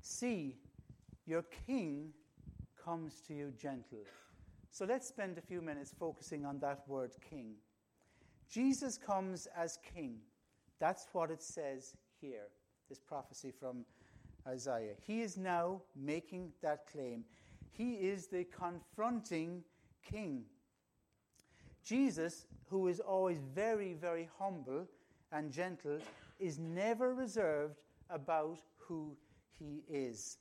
See, 0.01 0.57
your 1.27 1.45
king 1.67 2.13
comes 2.83 3.21
to 3.29 3.35
you 3.35 3.53
gentle. 3.59 4.05
So 4.71 4.85
let's 4.87 5.09
spend 5.09 5.37
a 5.37 5.43
few 5.43 5.61
minutes 5.61 5.93
focusing 5.99 6.47
on 6.47 6.61
that 6.61 6.85
word 6.87 7.11
king. 7.29 7.55
Jesus 8.49 8.97
comes 8.97 9.47
as 9.57 9.79
king. 9.95 10.19
That's 10.79 11.09
what 11.13 11.31
it 11.31 11.43
says 11.43 11.95
here, 12.21 12.49
this 12.89 12.99
prophecy 12.99 13.51
from 13.51 13.85
Isaiah. 14.49 14.95
He 15.07 15.21
is 15.21 15.37
now 15.37 15.83
making 15.95 16.53
that 16.63 16.87
claim. 16.91 17.25
He 17.71 17.95
is 17.95 18.29
the 18.29 18.45
confronting 18.45 19.63
king. 20.03 20.45
Jesus, 21.85 22.47
who 22.69 22.89
is 22.89 23.01
always 23.01 23.39
very, 23.55 23.95
very 23.95 24.29
humble 24.39 24.87
and 25.33 25.53
gentle, 25.53 25.99
is 26.39 26.59
never 26.59 27.15
reserved 27.15 27.83
about 28.09 28.59
who 28.77 29.17
he 29.59 29.83
is. 29.89 30.39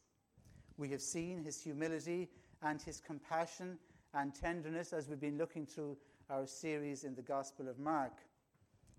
We 0.77 0.89
have 0.89 1.01
seen 1.01 1.43
his 1.43 1.61
humility 1.61 2.29
and 2.61 2.81
his 2.81 2.99
compassion 2.99 3.77
and 4.13 4.33
tenderness 4.33 4.93
as 4.93 5.07
we've 5.07 5.19
been 5.19 5.37
looking 5.37 5.65
through 5.65 5.97
our 6.29 6.45
series 6.47 7.03
in 7.03 7.15
the 7.15 7.21
Gospel 7.21 7.67
of 7.67 7.79
Mark. 7.79 8.13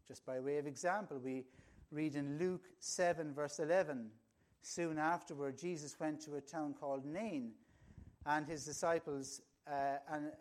Just 0.06 0.26
by 0.26 0.40
way 0.40 0.58
of 0.58 0.66
example, 0.66 1.18
we 1.18 1.44
read 1.90 2.14
in 2.14 2.38
Luke 2.38 2.64
7, 2.80 3.32
verse 3.32 3.58
11 3.58 4.10
Soon 4.62 4.98
afterward, 4.98 5.56
Jesus 5.56 5.98
went 5.98 6.20
to 6.20 6.36
a 6.36 6.40
town 6.40 6.74
called 6.78 7.06
Nain, 7.06 7.52
and 8.26 8.46
his 8.46 8.64
disciples, 8.64 9.40
uh, 9.66 9.96
and 10.10 10.32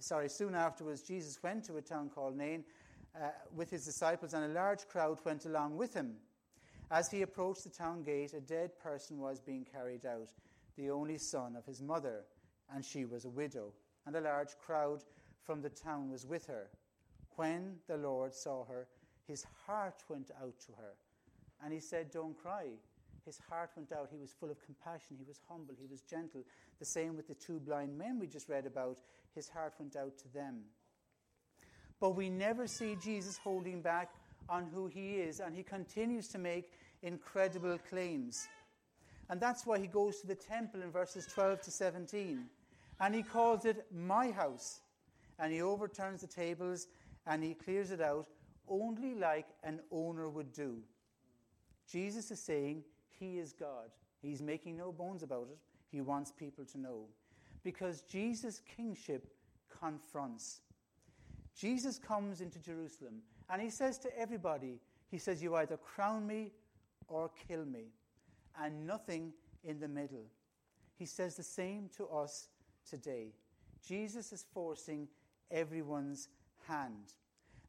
sorry, 0.00 0.28
soon 0.28 0.54
afterwards, 0.54 1.02
Jesus 1.02 1.42
went 1.42 1.64
to 1.64 1.76
a 1.76 1.82
town 1.82 2.10
called 2.14 2.36
Nain 2.36 2.64
uh, 3.16 3.28
with 3.54 3.70
his 3.70 3.84
disciples, 3.84 4.34
and 4.34 4.44
a 4.44 4.54
large 4.54 4.86
crowd 4.88 5.18
went 5.24 5.44
along 5.44 5.76
with 5.76 5.94
him. 5.94 6.14
As 6.90 7.10
he 7.10 7.22
approached 7.22 7.64
the 7.64 7.70
town 7.70 8.02
gate, 8.02 8.32
a 8.32 8.40
dead 8.40 8.78
person 8.78 9.18
was 9.18 9.40
being 9.40 9.64
carried 9.64 10.06
out, 10.06 10.30
the 10.76 10.90
only 10.90 11.18
son 11.18 11.54
of 11.56 11.66
his 11.66 11.82
mother, 11.82 12.24
and 12.74 12.84
she 12.84 13.04
was 13.04 13.24
a 13.24 13.30
widow, 13.30 13.72
and 14.06 14.16
a 14.16 14.20
large 14.20 14.56
crowd 14.64 15.04
from 15.42 15.60
the 15.60 15.70
town 15.70 16.10
was 16.10 16.26
with 16.26 16.46
her. 16.46 16.70
When 17.36 17.76
the 17.86 17.96
Lord 17.96 18.34
saw 18.34 18.64
her, 18.64 18.88
his 19.26 19.44
heart 19.66 20.02
went 20.08 20.30
out 20.42 20.58
to 20.66 20.72
her, 20.72 20.94
and 21.62 21.72
he 21.72 21.80
said, 21.80 22.10
Don't 22.10 22.36
cry. 22.36 22.68
His 23.24 23.38
heart 23.50 23.70
went 23.76 23.92
out. 23.92 24.08
He 24.10 24.16
was 24.16 24.32
full 24.32 24.50
of 24.50 24.64
compassion. 24.64 25.16
He 25.18 25.24
was 25.26 25.38
humble. 25.46 25.74
He 25.78 25.86
was 25.86 26.00
gentle. 26.00 26.40
The 26.78 26.86
same 26.86 27.14
with 27.14 27.28
the 27.28 27.34
two 27.34 27.60
blind 27.60 27.96
men 27.98 28.18
we 28.18 28.26
just 28.26 28.48
read 28.48 28.64
about. 28.64 29.00
His 29.34 29.48
heart 29.48 29.74
went 29.78 29.96
out 29.96 30.18
to 30.18 30.32
them. 30.32 30.60
But 32.00 32.10
we 32.10 32.28
never 32.28 32.66
see 32.66 32.96
Jesus 33.02 33.38
holding 33.38 33.80
back 33.80 34.10
on 34.48 34.66
who 34.72 34.86
he 34.86 35.16
is, 35.16 35.40
and 35.40 35.54
he 35.54 35.62
continues 35.62 36.28
to 36.28 36.38
make 36.38 36.72
incredible 37.02 37.78
claims. 37.88 38.48
And 39.28 39.40
that's 39.40 39.66
why 39.66 39.78
he 39.78 39.86
goes 39.86 40.20
to 40.20 40.26
the 40.26 40.34
temple 40.34 40.82
in 40.82 40.90
verses 40.90 41.26
12 41.26 41.62
to 41.62 41.70
17. 41.70 42.46
And 43.00 43.14
he 43.14 43.22
calls 43.22 43.64
it 43.64 43.86
my 43.94 44.30
house. 44.30 44.80
And 45.38 45.52
he 45.52 45.62
overturns 45.62 46.22
the 46.22 46.26
tables 46.26 46.88
and 47.26 47.44
he 47.44 47.54
clears 47.54 47.90
it 47.90 48.00
out 48.00 48.26
only 48.68 49.14
like 49.14 49.46
an 49.64 49.80
owner 49.90 50.28
would 50.28 50.52
do. 50.52 50.78
Jesus 51.90 52.30
is 52.30 52.40
saying, 52.40 52.84
he 53.18 53.38
is 53.38 53.52
God. 53.52 53.90
He's 54.20 54.42
making 54.42 54.76
no 54.76 54.92
bones 54.92 55.22
about 55.22 55.48
it. 55.50 55.58
He 55.90 56.00
wants 56.00 56.32
people 56.32 56.64
to 56.66 56.78
know. 56.78 57.06
Because 57.62 58.02
Jesus' 58.02 58.60
kingship 58.76 59.32
confronts. 59.80 60.60
Jesus 61.56 61.98
comes 61.98 62.40
into 62.40 62.58
Jerusalem 62.58 63.22
and 63.50 63.60
he 63.60 63.70
says 63.70 63.98
to 63.98 64.18
everybody, 64.18 64.80
He 65.10 65.18
says, 65.18 65.42
You 65.42 65.56
either 65.56 65.76
crown 65.76 66.26
me 66.26 66.52
or 67.08 67.30
kill 67.48 67.64
me, 67.64 67.86
and 68.60 68.86
nothing 68.86 69.32
in 69.64 69.80
the 69.80 69.88
middle. 69.88 70.26
He 70.98 71.06
says 71.06 71.36
the 71.36 71.42
same 71.42 71.88
to 71.96 72.06
us 72.08 72.48
today. 72.88 73.32
Jesus 73.86 74.32
is 74.32 74.44
forcing 74.52 75.08
everyone's 75.50 76.28
hand. 76.66 77.14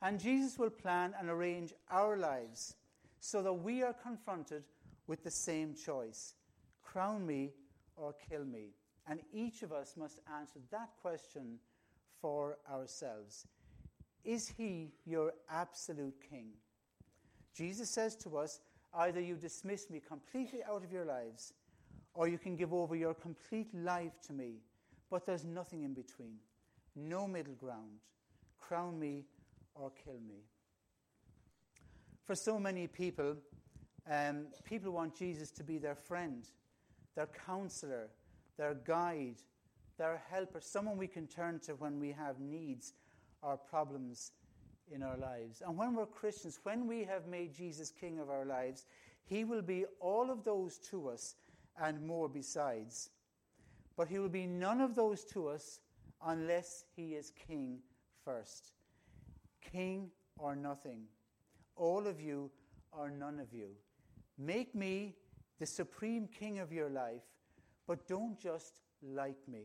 And 0.01 0.19
Jesus 0.19 0.57
will 0.57 0.69
plan 0.69 1.13
and 1.19 1.29
arrange 1.29 1.73
our 1.89 2.17
lives 2.17 2.75
so 3.19 3.41
that 3.41 3.53
we 3.53 3.83
are 3.83 3.93
confronted 3.93 4.63
with 5.07 5.23
the 5.23 5.31
same 5.31 5.73
choice 5.73 6.35
crown 6.81 7.25
me 7.25 7.51
or 7.95 8.15
kill 8.29 8.43
me. 8.43 8.69
And 9.09 9.21
each 9.33 9.63
of 9.63 9.71
us 9.71 9.95
must 9.97 10.19
answer 10.37 10.59
that 10.71 10.91
question 11.01 11.57
for 12.21 12.57
ourselves. 12.71 13.47
Is 14.23 14.47
he 14.47 14.91
your 15.05 15.33
absolute 15.49 16.15
king? 16.29 16.49
Jesus 17.55 17.89
says 17.89 18.15
to 18.17 18.37
us 18.37 18.59
either 18.93 19.19
you 19.19 19.35
dismiss 19.35 19.89
me 19.89 19.99
completely 19.99 20.59
out 20.69 20.83
of 20.83 20.91
your 20.91 21.05
lives, 21.05 21.53
or 22.13 22.27
you 22.27 22.37
can 22.37 22.55
give 22.55 22.73
over 22.73 22.95
your 22.95 23.13
complete 23.13 23.73
life 23.73 24.21
to 24.27 24.33
me. 24.33 24.61
But 25.09 25.25
there's 25.25 25.45
nothing 25.45 25.83
in 25.83 25.93
between, 25.93 26.35
no 26.95 27.27
middle 27.27 27.55
ground. 27.55 28.01
Crown 28.59 28.99
me 28.99 29.25
or 29.73 29.91
kill 30.03 30.19
me. 30.27 30.43
For 32.25 32.35
so 32.35 32.59
many 32.59 32.85
people, 32.85 33.37
um, 34.09 34.47
people 34.63 34.91
want 34.91 35.15
Jesus 35.15 35.49
to 35.51 35.63
be 35.63 35.79
their 35.79 35.95
friend, 35.95 36.43
their 37.15 37.27
counselor, 37.45 38.09
their 38.59 38.73
guide, 38.73 39.37
their 39.97 40.21
helper, 40.29 40.59
someone 40.59 40.97
we 40.97 41.07
can 41.07 41.25
turn 41.27 41.59
to 41.59 41.71
when 41.75 41.97
we 41.97 42.11
have 42.11 42.41
needs 42.41 42.93
or 43.41 43.55
problems 43.55 44.33
in 44.93 45.01
our 45.01 45.17
lives. 45.17 45.63
And 45.65 45.77
when 45.77 45.95
we're 45.95 46.05
Christians, 46.05 46.59
when 46.63 46.85
we 46.85 47.05
have 47.05 47.25
made 47.25 47.55
Jesus 47.55 47.89
King 47.89 48.19
of 48.19 48.29
our 48.29 48.45
lives, 48.45 48.85
He 49.23 49.45
will 49.45 49.61
be 49.61 49.85
all 50.01 50.29
of 50.29 50.43
those 50.43 50.77
to 50.89 51.07
us 51.07 51.35
and 51.81 52.05
more 52.05 52.27
besides. 52.27 53.09
But 53.95 54.09
He 54.09 54.19
will 54.19 54.29
be 54.29 54.45
none 54.45 54.81
of 54.81 54.93
those 54.93 55.23
to 55.25 55.47
us 55.47 55.79
unless 56.25 56.83
He 56.97 57.15
is 57.15 57.31
King 57.47 57.79
first. 58.25 58.73
King 59.71 60.11
or 60.37 60.53
nothing. 60.53 61.03
All 61.77 62.07
of 62.07 62.19
you 62.19 62.51
or 62.91 63.09
none 63.09 63.39
of 63.39 63.53
you. 63.53 63.69
Make 64.37 64.75
me 64.75 65.15
the 65.59 65.65
supreme 65.65 66.27
king 66.27 66.59
of 66.59 66.73
your 66.73 66.89
life, 66.89 67.23
but 67.89 68.07
don't 68.07 68.39
just 68.39 68.75
like 69.01 69.47
me. 69.47 69.63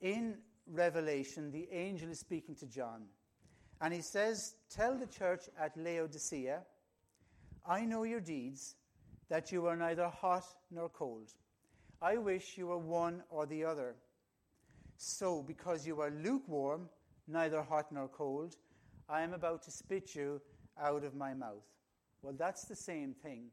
In 0.00 0.36
Revelation, 0.68 1.50
the 1.50 1.66
angel 1.72 2.10
is 2.10 2.20
speaking 2.20 2.54
to 2.54 2.66
John, 2.66 3.06
and 3.80 3.92
he 3.92 4.00
says, 4.00 4.54
Tell 4.70 4.96
the 4.96 5.08
church 5.08 5.48
at 5.60 5.76
Laodicea, 5.76 6.60
I 7.66 7.80
know 7.86 8.04
your 8.04 8.20
deeds, 8.20 8.76
that 9.28 9.50
you 9.50 9.66
are 9.66 9.74
neither 9.74 10.06
hot 10.06 10.44
nor 10.70 10.88
cold. 10.88 11.32
I 12.00 12.18
wish 12.18 12.56
you 12.56 12.68
were 12.68 12.78
one 12.78 13.24
or 13.28 13.44
the 13.44 13.64
other. 13.64 13.96
So, 14.96 15.42
because 15.42 15.88
you 15.88 16.00
are 16.02 16.12
lukewarm, 16.12 16.88
neither 17.26 17.62
hot 17.62 17.90
nor 17.90 18.06
cold, 18.06 18.54
I 19.08 19.22
am 19.22 19.34
about 19.34 19.64
to 19.64 19.72
spit 19.72 20.14
you 20.14 20.40
out 20.80 21.02
of 21.02 21.16
my 21.16 21.34
mouth. 21.34 21.66
Well, 22.22 22.34
that's 22.38 22.64
the 22.66 22.76
same 22.76 23.12
thing. 23.12 23.50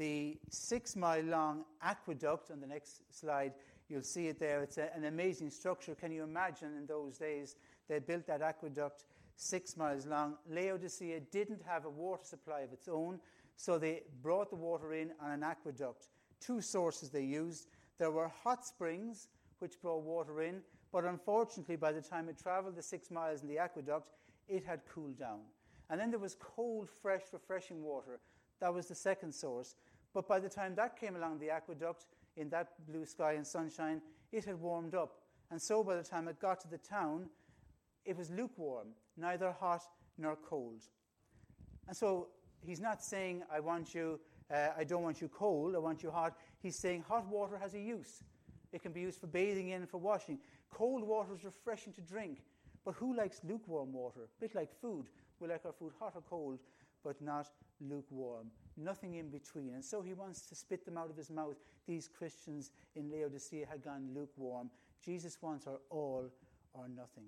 The 0.00 0.38
six 0.48 0.96
mile 0.96 1.24
long 1.24 1.64
aqueduct 1.82 2.50
on 2.50 2.58
the 2.58 2.66
next 2.66 3.02
slide, 3.14 3.52
you'll 3.90 4.00
see 4.00 4.28
it 4.28 4.40
there. 4.40 4.62
It's 4.62 4.78
a, 4.78 4.88
an 4.96 5.04
amazing 5.04 5.50
structure. 5.50 5.94
Can 5.94 6.10
you 6.10 6.22
imagine 6.22 6.74
in 6.78 6.86
those 6.86 7.18
days 7.18 7.56
they 7.86 7.98
built 7.98 8.26
that 8.26 8.40
aqueduct 8.40 9.04
six 9.36 9.76
miles 9.76 10.06
long? 10.06 10.38
Laodicea 10.48 11.20
didn't 11.30 11.60
have 11.66 11.84
a 11.84 11.90
water 11.90 12.24
supply 12.24 12.60
of 12.60 12.72
its 12.72 12.88
own, 12.88 13.20
so 13.56 13.76
they 13.76 14.04
brought 14.22 14.48
the 14.48 14.56
water 14.56 14.94
in 14.94 15.10
on 15.20 15.32
an 15.32 15.42
aqueduct. 15.42 16.06
Two 16.40 16.62
sources 16.62 17.10
they 17.10 17.24
used. 17.24 17.66
There 17.98 18.10
were 18.10 18.32
hot 18.42 18.64
springs, 18.64 19.28
which 19.58 19.82
brought 19.82 20.00
water 20.00 20.40
in, 20.40 20.62
but 20.92 21.04
unfortunately, 21.04 21.76
by 21.76 21.92
the 21.92 22.00
time 22.00 22.30
it 22.30 22.38
traveled 22.38 22.76
the 22.76 22.82
six 22.82 23.10
miles 23.10 23.42
in 23.42 23.48
the 23.48 23.58
aqueduct, 23.58 24.08
it 24.48 24.64
had 24.64 24.80
cooled 24.86 25.18
down. 25.18 25.40
And 25.90 26.00
then 26.00 26.10
there 26.10 26.18
was 26.18 26.36
cold, 26.40 26.88
fresh, 27.02 27.24
refreshing 27.34 27.82
water. 27.82 28.18
That 28.60 28.74
was 28.74 28.86
the 28.86 28.94
second 28.94 29.34
source. 29.34 29.74
But 30.12 30.26
by 30.28 30.40
the 30.40 30.48
time 30.48 30.74
that 30.74 30.98
came 30.98 31.16
along 31.16 31.38
the 31.38 31.50
aqueduct, 31.50 32.06
in 32.36 32.48
that 32.50 32.68
blue 32.88 33.04
sky 33.04 33.32
and 33.32 33.46
sunshine, 33.46 34.00
it 34.32 34.44
had 34.44 34.60
warmed 34.60 34.94
up. 34.94 35.18
And 35.50 35.60
so 35.60 35.82
by 35.82 35.96
the 35.96 36.02
time 36.02 36.28
it 36.28 36.40
got 36.40 36.60
to 36.60 36.68
the 36.68 36.78
town, 36.78 37.28
it 38.04 38.16
was 38.16 38.30
lukewarm, 38.30 38.88
neither 39.16 39.52
hot 39.52 39.82
nor 40.16 40.36
cold. 40.36 40.82
And 41.86 41.96
so 41.96 42.28
he's 42.64 42.80
not 42.80 43.02
saying, 43.02 43.42
I 43.52 43.60
want 43.60 43.94
you, 43.94 44.20
uh, 44.52 44.68
I 44.76 44.84
don't 44.84 45.02
want 45.02 45.20
you 45.20 45.28
cold, 45.28 45.74
I 45.74 45.78
want 45.78 46.02
you 46.02 46.10
hot. 46.10 46.36
He's 46.62 46.76
saying 46.76 47.04
hot 47.06 47.26
water 47.26 47.58
has 47.58 47.74
a 47.74 47.80
use. 47.80 48.22
It 48.72 48.82
can 48.82 48.92
be 48.92 49.00
used 49.00 49.20
for 49.20 49.26
bathing 49.26 49.68
in, 49.68 49.86
for 49.86 49.98
washing. 49.98 50.38
Cold 50.70 51.02
water 51.02 51.34
is 51.34 51.44
refreshing 51.44 51.92
to 51.94 52.00
drink. 52.00 52.38
But 52.84 52.94
who 52.94 53.14
likes 53.14 53.40
lukewarm 53.46 53.92
water? 53.92 54.20
A 54.22 54.40
bit 54.40 54.54
like 54.54 54.70
food. 54.80 55.06
We 55.40 55.48
like 55.48 55.66
our 55.66 55.72
food 55.72 55.92
hot 55.98 56.12
or 56.14 56.22
cold, 56.22 56.60
but 57.02 57.20
not 57.20 57.48
lukewarm. 57.80 58.46
Nothing 58.82 59.14
in 59.14 59.28
between. 59.28 59.74
And 59.74 59.84
so 59.84 60.02
he 60.02 60.14
wants 60.14 60.46
to 60.46 60.54
spit 60.54 60.84
them 60.84 60.96
out 60.96 61.10
of 61.10 61.16
his 61.16 61.30
mouth. 61.30 61.56
These 61.86 62.08
Christians 62.08 62.70
in 62.94 63.10
Laodicea 63.10 63.66
had 63.66 63.84
gone 63.84 64.08
lukewarm. 64.14 64.70
Jesus 65.04 65.38
wants 65.40 65.66
our 65.66 65.80
all 65.90 66.30
or 66.72 66.88
nothing. 66.88 67.26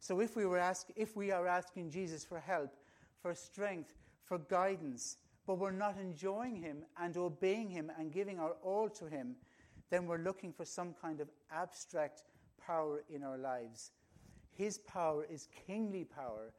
So 0.00 0.20
if 0.20 0.36
we, 0.36 0.46
were 0.46 0.58
ask, 0.58 0.88
if 0.96 1.16
we 1.16 1.30
are 1.30 1.46
asking 1.46 1.90
Jesus 1.90 2.24
for 2.24 2.38
help, 2.38 2.74
for 3.20 3.34
strength, 3.34 3.92
for 4.24 4.38
guidance, 4.38 5.16
but 5.46 5.58
we're 5.58 5.70
not 5.70 5.96
enjoying 5.98 6.56
him 6.56 6.84
and 7.00 7.16
obeying 7.16 7.70
him 7.70 7.90
and 7.98 8.12
giving 8.12 8.38
our 8.38 8.56
all 8.62 8.88
to 8.90 9.06
him, 9.06 9.36
then 9.90 10.06
we're 10.06 10.18
looking 10.18 10.52
for 10.52 10.64
some 10.64 10.94
kind 11.00 11.20
of 11.20 11.28
abstract 11.50 12.24
power 12.64 13.04
in 13.08 13.22
our 13.22 13.38
lives. 13.38 13.92
His 14.56 14.78
power 14.78 15.26
is 15.30 15.48
kingly 15.66 16.04
power, 16.04 16.52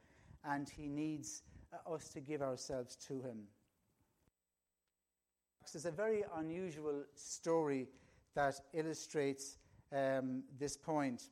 and 0.44 0.68
He 0.68 0.88
needs 0.88 1.42
uh, 1.72 1.94
us 1.94 2.08
to 2.10 2.20
give 2.20 2.42
ourselves 2.42 2.96
to 3.08 3.20
Him. 3.20 3.44
There's 5.72 5.86
a 5.86 5.90
very 5.90 6.24
unusual 6.36 7.04
story 7.14 7.88
that 8.34 8.60
illustrates 8.72 9.58
um, 9.92 10.42
this 10.58 10.76
point. 10.76 11.24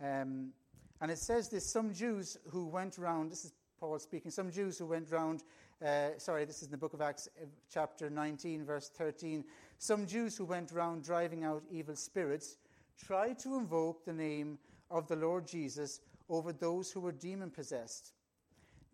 Um, 0.00 0.52
and 1.00 1.10
it 1.10 1.18
says 1.18 1.48
this 1.48 1.70
some 1.70 1.92
Jews 1.92 2.38
who 2.50 2.66
went 2.66 2.98
around, 2.98 3.30
this 3.30 3.44
is 3.44 3.52
Paul 3.80 3.98
speaking, 3.98 4.30
some 4.30 4.50
Jews 4.50 4.78
who 4.78 4.86
went 4.86 5.10
around, 5.10 5.42
uh, 5.84 6.10
sorry, 6.18 6.44
this 6.44 6.58
is 6.58 6.68
in 6.68 6.70
the 6.70 6.76
book 6.76 6.94
of 6.94 7.00
Acts, 7.00 7.28
uh, 7.40 7.46
chapter 7.72 8.08
19, 8.08 8.64
verse 8.64 8.88
13. 8.88 9.44
Some 9.78 10.06
Jews 10.06 10.36
who 10.36 10.44
went 10.44 10.72
around 10.72 11.02
driving 11.02 11.42
out 11.42 11.64
evil 11.70 11.96
spirits 11.96 12.56
tried 12.96 13.38
to 13.40 13.56
invoke 13.56 14.04
the 14.04 14.12
name 14.12 14.58
of 14.90 15.08
the 15.08 15.16
Lord 15.16 15.46
Jesus 15.46 16.00
over 16.28 16.52
those 16.52 16.92
who 16.92 17.00
were 17.00 17.12
demon 17.12 17.50
possessed. 17.50 18.12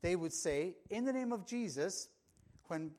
They 0.00 0.16
would 0.16 0.32
say, 0.32 0.76
In 0.88 1.04
the 1.04 1.12
name 1.12 1.32
of 1.32 1.44
Jesus, 1.44 2.08
when, 2.68 2.90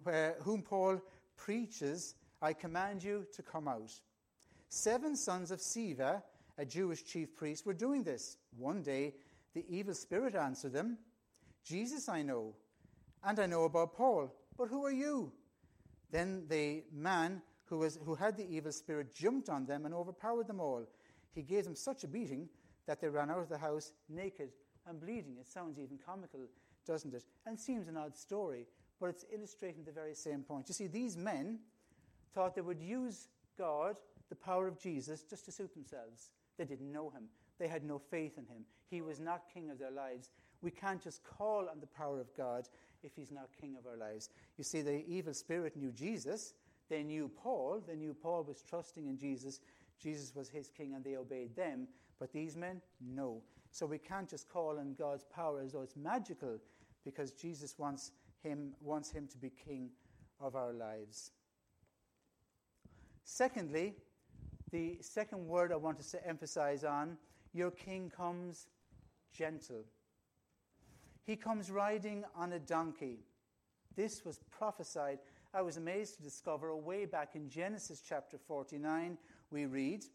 whom 0.43 0.61
Paul 0.61 1.01
preaches, 1.39 2.15
I 2.41 2.53
command 2.53 3.03
you 3.03 3.25
to 3.35 3.41
come 3.41 3.67
out. 3.67 3.91
Seven 4.67 5.15
sons 5.15 5.51
of 5.51 5.59
Sceva, 5.59 6.21
a 6.57 6.65
Jewish 6.65 7.03
chief 7.05 7.35
priest, 7.35 7.65
were 7.65 7.73
doing 7.73 8.03
this. 8.03 8.37
One 8.57 8.81
day, 8.83 9.15
the 9.53 9.65
evil 9.69 9.93
spirit 9.93 10.35
answered 10.35 10.73
them, 10.73 10.97
Jesus 11.63 12.07
I 12.07 12.21
know, 12.21 12.53
and 13.23 13.39
I 13.39 13.45
know 13.45 13.63
about 13.63 13.95
Paul, 13.95 14.31
but 14.57 14.67
who 14.67 14.85
are 14.85 14.91
you? 14.91 15.31
Then 16.11 16.43
the 16.49 16.83
man 16.91 17.41
who, 17.65 17.79
was, 17.79 17.99
who 18.05 18.15
had 18.15 18.37
the 18.37 18.49
evil 18.49 18.71
spirit 18.71 19.15
jumped 19.15 19.49
on 19.49 19.65
them 19.65 19.85
and 19.85 19.93
overpowered 19.93 20.47
them 20.47 20.59
all. 20.59 20.85
He 21.33 21.41
gave 21.41 21.63
them 21.63 21.75
such 21.75 22.03
a 22.03 22.07
beating 22.07 22.49
that 22.87 22.99
they 22.99 23.07
ran 23.07 23.29
out 23.29 23.39
of 23.39 23.49
the 23.49 23.57
house 23.57 23.93
naked 24.09 24.49
and 24.87 24.99
bleeding. 24.99 25.37
It 25.39 25.47
sounds 25.47 25.77
even 25.79 25.99
comical, 26.03 26.41
doesn't 26.85 27.13
it? 27.13 27.23
And 27.45 27.59
seems 27.59 27.87
an 27.87 27.97
odd 27.97 28.17
story, 28.17 28.65
but 28.99 29.09
it's 29.09 29.25
illustrating 29.33 29.83
the 29.83 29.91
very 29.91 30.13
same 30.13 30.43
point. 30.43 30.67
You 30.67 30.73
see, 30.73 30.87
these 30.87 31.17
men 31.17 31.59
thought 32.33 32.55
they 32.55 32.61
would 32.61 32.81
use 32.81 33.29
God, 33.57 33.95
the 34.29 34.35
power 34.35 34.67
of 34.67 34.79
Jesus, 34.79 35.23
just 35.23 35.45
to 35.45 35.51
suit 35.51 35.73
themselves. 35.73 36.29
They 36.57 36.65
didn't 36.65 36.91
know 36.91 37.09
him. 37.09 37.23
They 37.57 37.67
had 37.67 37.83
no 37.83 37.99
faith 37.99 38.37
in 38.37 38.45
him. 38.45 38.65
He 38.89 39.01
was 39.01 39.19
not 39.19 39.43
king 39.53 39.69
of 39.69 39.79
their 39.79 39.91
lives. 39.91 40.31
We 40.61 40.71
can't 40.71 41.01
just 41.01 41.23
call 41.23 41.67
on 41.69 41.79
the 41.79 41.87
power 41.87 42.19
of 42.19 42.33
God 42.35 42.67
if 43.03 43.11
he's 43.15 43.31
not 43.31 43.49
king 43.59 43.75
of 43.77 43.85
our 43.85 43.97
lives. 43.97 44.29
You 44.57 44.63
see, 44.63 44.81
the 44.81 45.05
evil 45.07 45.33
spirit 45.33 45.77
knew 45.77 45.91
Jesus. 45.91 46.53
They 46.89 47.03
knew 47.03 47.29
Paul. 47.41 47.81
They 47.87 47.95
knew 47.95 48.13
Paul 48.13 48.43
was 48.43 48.61
trusting 48.61 49.07
in 49.07 49.17
Jesus. 49.17 49.61
Jesus 50.01 50.35
was 50.35 50.49
his 50.49 50.69
king 50.69 50.93
and 50.95 51.03
they 51.03 51.15
obeyed 51.15 51.55
them. 51.55 51.87
But 52.19 52.33
these 52.33 52.55
men, 52.55 52.81
no. 53.01 53.41
So 53.71 53.85
we 53.85 53.97
can't 53.97 54.29
just 54.29 54.49
call 54.49 54.79
on 54.79 54.95
God's 54.97 55.25
power 55.25 55.61
as 55.61 55.73
though 55.73 55.81
it's 55.81 55.95
magical 55.95 56.57
because 57.05 57.31
Jesus 57.31 57.77
wants 57.77 58.11
him, 58.43 58.73
wants 58.81 59.11
him 59.11 59.27
to 59.27 59.37
be 59.37 59.49
king 59.49 59.89
of 60.39 60.55
our 60.55 60.73
lives. 60.73 61.31
Secondly, 63.23 63.95
the 64.71 64.97
second 65.01 65.47
word 65.47 65.71
I 65.71 65.75
want 65.75 65.99
to 65.99 66.27
emphasize 66.27 66.83
on 66.83 67.17
your 67.53 67.71
king 67.71 68.11
comes 68.15 68.67
gentle. 69.33 69.83
He 71.25 71.35
comes 71.35 71.69
riding 71.69 72.23
on 72.35 72.53
a 72.53 72.59
donkey. 72.59 73.19
This 73.95 74.23
was 74.25 74.39
prophesied. 74.51 75.19
I 75.53 75.61
was 75.61 75.77
amazed 75.77 76.17
to 76.17 76.23
discover 76.23 76.75
way 76.75 77.05
back 77.05 77.35
in 77.35 77.49
Genesis 77.49 78.01
chapter 78.07 78.37
49, 78.37 79.17
we 79.51 79.65
read, 79.65 80.05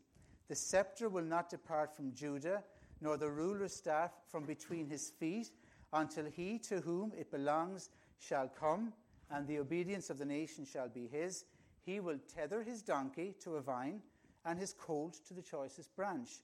The 0.49 0.55
scepter 0.55 1.09
will 1.09 1.25
not 1.25 1.51
depart 1.51 1.95
from 1.95 2.15
Judah, 2.15 2.63
nor 3.01 3.17
the 3.17 3.31
ruler's 3.31 3.75
staff 3.75 4.13
from 4.29 4.45
between 4.45 4.89
his 4.89 5.11
feet, 5.11 5.51
until 5.93 6.25
he 6.25 6.59
to 6.59 6.81
whom 6.81 7.13
it 7.17 7.31
belongs 7.31 7.91
shall 8.19 8.49
come, 8.49 8.93
and 9.31 9.47
the 9.47 9.59
obedience 9.59 10.11
of 10.11 10.19
the 10.19 10.25
nation 10.25 10.65
shall 10.65 10.89
be 10.89 11.07
his. 11.07 11.45
He 11.85 12.01
will 12.01 12.19
tether 12.35 12.63
his 12.63 12.83
donkey 12.83 13.35
to 13.43 13.57
a 13.57 13.61
vine, 13.61 14.01
and 14.45 14.59
his 14.59 14.73
colt 14.73 15.19
to 15.27 15.35
the 15.35 15.43
choicest 15.43 15.95
branch. 15.97 16.43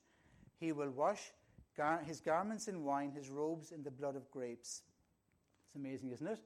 He 0.59 0.71
will 0.71 0.89
wash 0.89 1.31
gar- 1.75 2.03
his 2.03 2.19
garments 2.19 2.67
in 2.67 2.83
wine, 2.83 3.11
his 3.11 3.29
robes 3.29 3.71
in 3.71 3.83
the 3.83 3.91
blood 3.91 4.15
of 4.15 4.29
grapes. 4.31 4.81
It's 5.67 5.75
amazing, 5.75 6.11
isn't 6.11 6.27
it? 6.27 6.39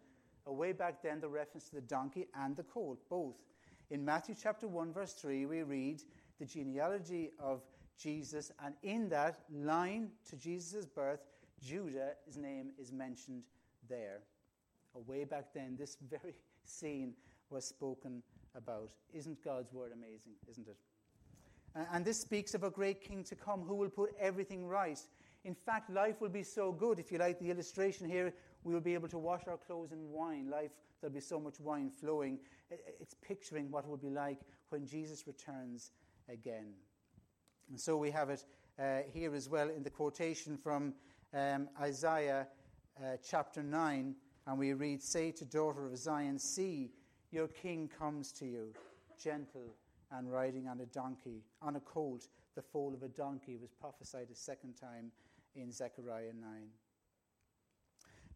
Way 0.46 0.74
back 0.74 1.02
then, 1.02 1.20
the 1.20 1.28
reference 1.30 1.70
to 1.70 1.76
the 1.76 1.82
donkey 1.82 2.28
and 2.36 2.56
the 2.56 2.64
colt, 2.64 3.00
both. 3.10 3.36
In 3.90 4.06
Matthew 4.06 4.36
chapter 4.40 4.68
1, 4.68 4.94
verse 4.94 5.14
3, 5.14 5.46
we 5.48 5.64
read 5.64 6.04
the 6.40 6.46
genealogy 6.46 7.32
of 7.40 7.62
Jesus, 7.98 8.52
and 8.64 8.76
in 8.84 9.10
that 9.10 9.40
line 9.52 10.12
to 10.30 10.36
Jesus' 10.36 10.86
birth, 10.86 11.22
Judah's 11.64 12.38
name 12.38 12.72
is 12.80 12.92
mentioned 12.92 13.44
there. 13.90 14.22
Way 15.08 15.26
back 15.26 15.54
then, 15.54 15.76
this 15.78 15.98
very 16.10 16.36
scene 16.66 17.14
was 17.50 17.66
spoken 17.66 18.24
about. 18.56 18.92
Isn't 19.14 19.44
God's 19.44 19.72
word 19.74 19.92
amazing? 19.94 20.34
Isn't 20.50 20.68
it? 20.68 20.78
And 21.92 22.06
this 22.06 22.20
speaks 22.20 22.54
of 22.54 22.64
a 22.64 22.70
great 22.70 23.02
king 23.02 23.24
to 23.26 23.36
come 23.36 23.62
who 23.62 23.76
will 23.76 23.90
put 23.90 24.16
everything 24.20 24.66
right. 24.66 25.00
In 25.44 25.54
fact, 25.54 25.90
life 25.90 26.22
will 26.22 26.30
be 26.30 26.44
so 26.44 26.72
good. 26.72 27.00
If 27.00 27.12
you 27.12 27.18
like 27.18 27.38
the 27.40 27.52
illustration 27.52 28.10
here, 28.10 28.34
we 28.64 28.74
will 28.74 28.82
be 28.82 28.94
able 28.94 29.10
to 29.10 29.18
wash 29.18 29.42
our 29.48 29.58
clothes 29.58 29.92
in 29.92 30.10
wine. 30.10 30.50
Life, 30.50 30.72
there'll 31.02 31.14
be 31.14 31.20
so 31.20 31.40
much 31.40 31.60
wine 31.60 31.90
flowing. 31.90 32.40
It's 33.00 33.14
picturing 33.14 33.70
what 33.70 33.84
it 33.84 33.90
will 33.90 33.98
be 33.98 34.10
like 34.10 34.40
when 34.70 34.88
Jesus 34.88 35.28
returns 35.28 35.92
again. 36.30 36.74
And 37.70 37.80
so 37.80 37.98
we 37.98 38.10
have 38.12 38.30
it 38.30 38.46
uh, 38.80 39.00
here 39.14 39.36
as 39.36 39.50
well 39.50 39.70
in 39.70 39.84
the 39.84 39.90
quotation 39.90 40.58
from 40.58 40.94
um, 41.34 41.68
Isaiah 41.80 42.48
uh, 42.98 43.18
chapter 43.28 43.62
9, 43.62 44.16
and 44.48 44.58
we 44.58 44.74
read, 44.74 45.02
Say 45.02 45.32
to 45.32 45.46
daughter 45.46 45.86
of 45.86 45.98
Zion, 45.98 46.40
See, 46.40 46.92
your 47.32 47.48
king 47.48 47.90
comes 48.00 48.32
to 48.34 48.46
you, 48.46 48.74
gentle 49.22 49.76
and 50.12 50.32
riding 50.32 50.68
on 50.68 50.80
a 50.82 50.86
donkey, 50.86 51.44
on 51.62 51.76
a 51.76 51.80
colt, 51.80 52.28
the 52.56 52.62
foal 52.62 52.94
of 52.94 53.04
a 53.04 53.08
donkey, 53.08 53.58
was 53.58 53.72
prophesied 53.72 54.28
a 54.32 54.36
second 54.36 54.74
time 54.76 55.12
in 55.56 55.72
Zechariah 55.72 56.34
9. 56.40 56.50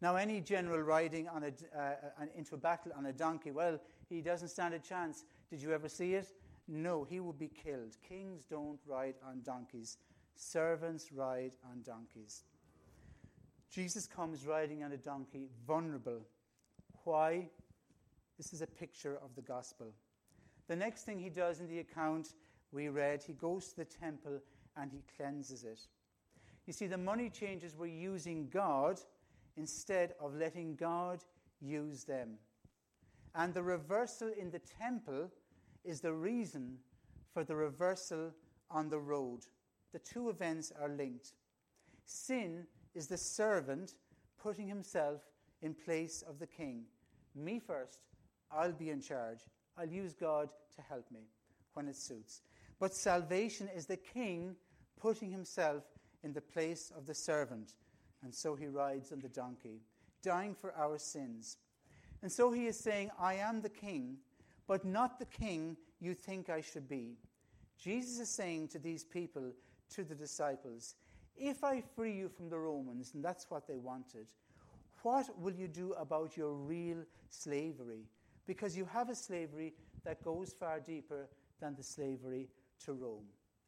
Now, 0.02 0.16
any 0.16 0.40
general 0.40 0.80
riding 0.80 1.28
on 1.28 1.44
a, 1.44 1.78
uh, 1.78 1.94
into 2.34 2.54
a 2.54 2.58
battle 2.58 2.92
on 2.96 3.06
a 3.06 3.12
donkey, 3.12 3.50
well, 3.50 3.78
he 4.08 4.22
doesn't 4.22 4.48
stand 4.48 4.74
a 4.74 4.78
chance. 4.78 5.24
Did 5.50 5.60
you 5.60 5.72
ever 5.72 5.88
see 5.88 6.14
it? 6.14 6.28
No, 6.66 7.04
he 7.04 7.20
would 7.20 7.38
be 7.38 7.48
killed. 7.48 7.96
Kings 8.08 8.44
don't 8.44 8.78
ride 8.86 9.16
on 9.26 9.42
donkeys, 9.42 9.98
servants 10.36 11.12
ride 11.12 11.52
on 11.70 11.82
donkeys. 11.82 12.44
Jesus 13.70 14.06
comes 14.06 14.46
riding 14.46 14.82
on 14.82 14.92
a 14.92 14.96
donkey, 14.96 15.48
vulnerable. 15.66 16.20
Why? 17.04 17.48
This 18.36 18.52
is 18.52 18.62
a 18.62 18.66
picture 18.66 19.18
of 19.22 19.34
the 19.36 19.42
gospel. 19.42 19.86
The 20.66 20.76
next 20.76 21.02
thing 21.02 21.18
he 21.18 21.30
does 21.30 21.60
in 21.60 21.68
the 21.68 21.78
account 21.78 22.34
we 22.72 22.88
read, 22.88 23.22
he 23.22 23.32
goes 23.32 23.68
to 23.68 23.76
the 23.76 23.84
temple 23.84 24.40
and 24.76 24.90
he 24.90 25.02
cleanses 25.16 25.64
it. 25.64 25.80
You 26.66 26.72
see, 26.72 26.86
the 26.86 26.98
money 26.98 27.30
changers 27.30 27.76
were 27.76 27.86
using 27.86 28.48
God 28.48 29.00
instead 29.56 30.14
of 30.20 30.34
letting 30.34 30.76
God 30.76 31.24
use 31.60 32.04
them. 32.04 32.38
And 33.34 33.54
the 33.54 33.62
reversal 33.62 34.30
in 34.38 34.50
the 34.50 34.60
temple 34.60 35.30
is 35.84 36.00
the 36.00 36.12
reason 36.12 36.78
for 37.32 37.44
the 37.44 37.56
reversal 37.56 38.32
on 38.70 38.88
the 38.88 38.98
road. 38.98 39.40
The 39.92 39.98
two 39.98 40.28
events 40.28 40.72
are 40.80 40.88
linked. 40.88 41.32
Sin 42.04 42.66
is 42.94 43.06
the 43.06 43.16
servant 43.16 43.94
putting 44.42 44.68
himself 44.68 45.20
in 45.62 45.74
place 45.74 46.22
of 46.28 46.38
the 46.38 46.46
king. 46.46 46.84
Me 47.34 47.58
first, 47.58 48.00
I'll 48.50 48.72
be 48.72 48.90
in 48.90 49.00
charge. 49.00 49.38
I'll 49.78 49.88
use 49.88 50.14
God 50.14 50.48
to 50.76 50.82
help 50.82 51.10
me 51.10 51.20
when 51.74 51.88
it 51.88 51.96
suits. 51.96 52.42
But 52.78 52.94
salvation 52.94 53.68
is 53.74 53.86
the 53.86 53.96
king 53.96 54.56
putting 55.00 55.30
himself 55.30 55.84
in 56.22 56.32
the 56.32 56.40
place 56.40 56.92
of 56.96 57.06
the 57.06 57.14
servant. 57.14 57.74
And 58.22 58.34
so 58.34 58.54
he 58.54 58.66
rides 58.66 59.12
on 59.12 59.20
the 59.20 59.28
donkey, 59.28 59.80
dying 60.22 60.54
for 60.54 60.74
our 60.76 60.98
sins. 60.98 61.58
And 62.22 62.30
so 62.30 62.52
he 62.52 62.66
is 62.66 62.78
saying, 62.78 63.10
I 63.18 63.34
am 63.34 63.62
the 63.62 63.70
king, 63.70 64.18
but 64.66 64.84
not 64.84 65.18
the 65.18 65.26
king 65.26 65.76
you 66.00 66.14
think 66.14 66.50
I 66.50 66.60
should 66.60 66.88
be. 66.88 67.16
Jesus 67.78 68.18
is 68.20 68.28
saying 68.28 68.68
to 68.68 68.78
these 68.78 69.04
people, 69.04 69.52
to 69.94 70.04
the 70.04 70.14
disciples, 70.14 70.94
if 71.40 71.64
I 71.64 71.82
free 71.96 72.12
you 72.12 72.28
from 72.28 72.48
the 72.48 72.58
Romans, 72.58 73.12
and 73.14 73.24
that's 73.24 73.50
what 73.50 73.66
they 73.66 73.76
wanted, 73.76 74.26
what 75.02 75.26
will 75.40 75.54
you 75.54 75.66
do 75.66 75.94
about 75.94 76.36
your 76.36 76.52
real 76.52 76.98
slavery? 77.30 78.04
because 78.50 78.76
you 78.76 78.84
have 78.84 79.08
a 79.08 79.14
slavery 79.14 79.72
that 80.04 80.24
goes 80.24 80.52
far 80.52 80.80
deeper 80.80 81.28
than 81.60 81.76
the 81.76 81.84
slavery 81.84 82.48
to 82.84 82.92
Rome. 82.92 83.26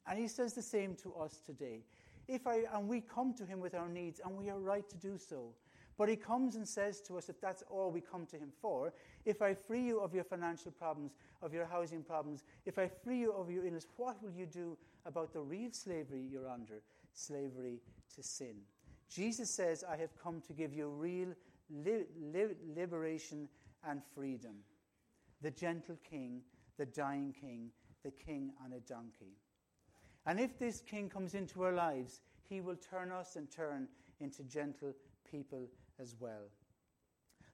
And 0.08 0.18
he 0.18 0.26
says 0.26 0.54
the 0.54 0.62
same 0.62 0.96
to 1.04 1.14
us 1.14 1.40
today. 1.46 1.84
If 2.26 2.48
I, 2.48 2.64
and 2.74 2.88
we 2.88 3.00
come 3.00 3.32
to 3.34 3.46
him 3.46 3.60
with 3.60 3.76
our 3.76 3.88
needs, 3.88 4.20
and 4.24 4.36
we 4.36 4.50
are 4.50 4.58
right 4.58 4.88
to 4.88 4.96
do 4.96 5.18
so. 5.18 5.54
But 5.96 6.08
he 6.08 6.16
comes 6.16 6.56
and 6.56 6.66
says 6.66 7.00
to 7.02 7.16
us, 7.16 7.28
if 7.28 7.40
that's 7.40 7.62
all 7.70 7.92
we 7.92 8.00
come 8.00 8.26
to 8.26 8.36
him 8.36 8.50
for, 8.60 8.92
if 9.24 9.40
I 9.40 9.54
free 9.54 9.82
you 9.82 10.00
of 10.00 10.12
your 10.12 10.24
financial 10.24 10.72
problems, 10.72 11.12
of 11.42 11.54
your 11.54 11.66
housing 11.66 12.02
problems, 12.02 12.42
if 12.66 12.76
I 12.76 12.88
free 12.88 13.20
you 13.20 13.32
of 13.32 13.52
your 13.52 13.64
illness, 13.64 13.86
what 13.96 14.20
will 14.20 14.32
you 14.32 14.46
do 14.46 14.76
about 15.06 15.32
the 15.32 15.40
real 15.40 15.70
slavery 15.70 16.24
you're 16.28 16.48
under? 16.48 16.82
Slavery 17.12 17.80
to 18.14 18.22
sin. 18.22 18.56
Jesus 19.08 19.50
says, 19.50 19.84
I 19.88 19.96
have 19.96 20.16
come 20.22 20.40
to 20.46 20.52
give 20.52 20.72
you 20.72 20.88
real 20.88 21.34
li- 21.70 22.06
li- 22.32 22.56
liberation 22.74 23.48
and 23.86 24.02
freedom. 24.14 24.56
The 25.42 25.50
gentle 25.50 25.98
king, 26.08 26.42
the 26.78 26.86
dying 26.86 27.34
king, 27.38 27.70
the 28.02 28.10
king 28.10 28.52
on 28.64 28.72
a 28.72 28.80
donkey. 28.80 29.36
And 30.24 30.40
if 30.40 30.58
this 30.58 30.80
king 30.80 31.08
comes 31.08 31.34
into 31.34 31.62
our 31.62 31.72
lives, 31.72 32.20
he 32.48 32.60
will 32.60 32.76
turn 32.76 33.10
us 33.10 33.36
and 33.36 33.50
turn 33.50 33.88
into 34.20 34.44
gentle 34.44 34.92
people 35.30 35.68
as 36.00 36.14
well. 36.18 36.48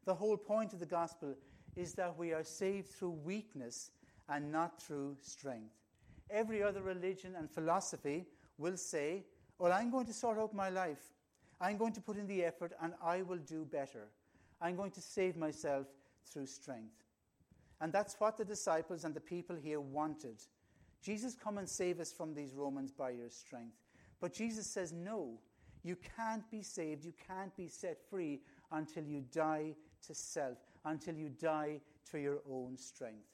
The 0.05 0.14
whole 0.14 0.37
point 0.37 0.73
of 0.73 0.81
the 0.81 0.87
gospel 0.87 1.35
is 1.77 1.94
that 1.94 2.16
we 2.16 2.33
are 2.33 2.44
saved 2.44 2.88
through 2.88 3.11
weakness 3.25 3.90
and 4.29 4.53
not 4.53 4.81
through 4.83 5.16
strength. 5.21 5.75
Every 6.31 6.62
other 6.62 6.83
religion 6.83 7.35
and 7.37 7.51
philosophy 7.51 8.27
will 8.59 8.77
say, 8.77 9.25
Well, 9.59 9.73
I'm 9.73 9.90
going 9.90 10.07
to 10.07 10.12
sort 10.12 10.38
out 10.38 10.55
my 10.55 10.71
life. 10.71 11.12
I'm 11.61 11.77
going 11.77 11.92
to 11.94 12.01
put 12.01 12.16
in 12.16 12.27
the 12.27 12.44
effort 12.44 12.73
and 12.81 12.92
I 13.03 13.23
will 13.23 13.38
do 13.38 13.64
better. 13.64 14.09
I'm 14.61 14.77
going 14.77 14.92
to 14.92 15.01
save 15.01 15.37
myself 15.37 15.87
through 16.25 16.47
strength. 16.47 17.05
And 17.81 17.92
that's 17.92 18.16
what 18.18 18.37
the 18.37 18.44
disciples 18.44 19.05
and 19.05 19.14
the 19.14 19.21
people 19.21 19.57
here 19.57 19.81
wanted. 19.81 20.42
Jesus, 21.03 21.35
come 21.35 21.59
and 21.59 21.68
save 21.68 22.01
us 22.01 22.12
from 22.12 22.35
these 22.35 22.55
Romans 22.55 22.92
by 22.92 23.11
your 23.11 23.31
strength. 23.31 23.77
But 24.21 24.33
Jesus 24.33 24.66
says, 24.66 24.92
No, 24.92 25.38
you 25.85 25.97
can't 26.16 26.49
be 26.51 26.62
saved, 26.62 27.05
you 27.05 27.12
can't 27.27 27.57
be 27.57 27.68
set 27.68 27.99
free 28.11 28.40
until 28.73 29.05
you 29.05 29.25
die 29.33 29.75
to 30.07 30.14
self, 30.14 30.59
until 30.85 31.14
you 31.14 31.29
die 31.29 31.81
to 32.11 32.18
your 32.18 32.40
own 32.51 32.77
strength. 32.77 33.29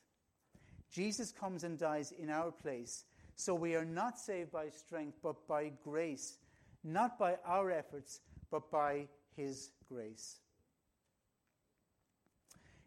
Jesus 0.92 1.32
comes 1.32 1.64
and 1.64 1.78
dies 1.78 2.12
in 2.12 2.30
our 2.30 2.52
place, 2.52 3.04
so 3.36 3.54
we 3.54 3.74
are 3.74 3.84
not 3.84 4.18
saved 4.18 4.52
by 4.52 4.68
strength, 4.68 5.18
but 5.22 5.46
by 5.48 5.72
grace, 5.82 6.38
not 6.82 7.18
by 7.18 7.36
our 7.44 7.70
efforts, 7.70 8.20
but 8.50 8.70
by 8.70 9.08
his 9.36 9.70
grace. 9.88 10.38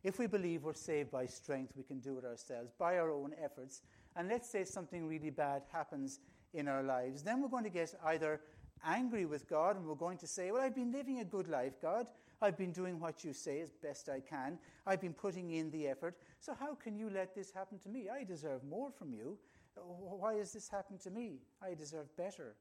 If 0.04 0.20
we 0.20 0.28
believe 0.28 0.64
we're 0.64 0.74
saved 0.74 1.12
by 1.12 1.26
strength, 1.26 1.74
we 1.76 1.84
can 1.84 2.00
do 2.00 2.18
it 2.18 2.26
ourselves, 2.26 2.72
by 2.78 2.98
our 2.98 3.12
own 3.12 3.34
efforts. 3.44 3.82
And 4.16 4.30
let's 4.30 4.50
say 4.50 4.64
something 4.64 5.08
really 5.08 5.32
bad 5.32 5.64
happens 5.72 6.20
in 6.54 6.68
our 6.68 6.84
lives, 6.84 7.24
then 7.24 7.42
we're 7.42 7.50
going 7.50 7.66
to 7.66 7.70
get 7.70 7.94
either 8.06 8.40
angry 8.86 9.26
with 9.26 9.50
God 9.50 9.76
and 9.76 9.86
we're 9.86 9.96
going 9.96 10.18
to 10.20 10.28
say, 10.28 10.52
Well, 10.52 10.62
I've 10.62 10.76
been 10.76 10.92
living 10.92 11.20
a 11.20 11.26
good 11.26 11.48
life, 11.48 11.74
God. 11.82 12.08
I've 12.42 12.58
been 12.58 12.72
doing 12.72 13.00
what 13.00 13.24
you 13.24 13.34
say 13.34 13.62
as 13.62 13.74
best 13.74 14.10
I 14.10 14.20
can. 14.20 14.60
I've 14.86 15.02
been 15.02 15.14
putting 15.14 15.52
in 15.52 15.72
the 15.72 15.88
effort. 15.88 16.16
So 16.40 16.54
how 16.54 16.76
can 16.76 16.96
you 16.96 17.10
let 17.10 17.34
this 17.34 17.52
happen 17.52 17.80
to 17.80 17.90
me? 17.90 18.10
I 18.10 18.24
deserve 18.24 18.64
more 18.64 18.92
from 18.92 19.12
you. 19.12 19.38
Why 19.86 20.36
has 20.36 20.54
this 20.54 20.70
happened 20.70 21.00
to 21.02 21.12
me? 21.12 21.40
I 21.62 21.74
deserve 21.74 22.16
better. 22.18 22.56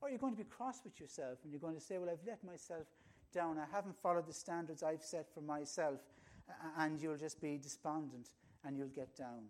Or 0.00 0.08
you're 0.08 0.18
going 0.18 0.34
to 0.34 0.42
be 0.42 0.48
cross 0.48 0.80
with 0.84 1.00
yourself 1.00 1.38
and 1.44 1.52
you're 1.52 1.60
going 1.60 1.76
to 1.76 1.80
say, 1.80 1.98
Well, 1.98 2.10
I've 2.10 2.26
let 2.26 2.42
myself 2.44 2.86
down. 3.32 3.58
I 3.58 3.64
haven't 3.74 3.96
followed 3.96 4.26
the 4.26 4.32
standards 4.32 4.82
I've 4.82 5.02
set 5.02 5.32
for 5.32 5.40
myself. 5.40 6.00
And 6.76 7.00
you'll 7.00 7.16
just 7.16 7.40
be 7.40 7.56
despondent 7.56 8.30
and 8.64 8.76
you'll 8.76 8.88
get 8.88 9.16
down. 9.16 9.44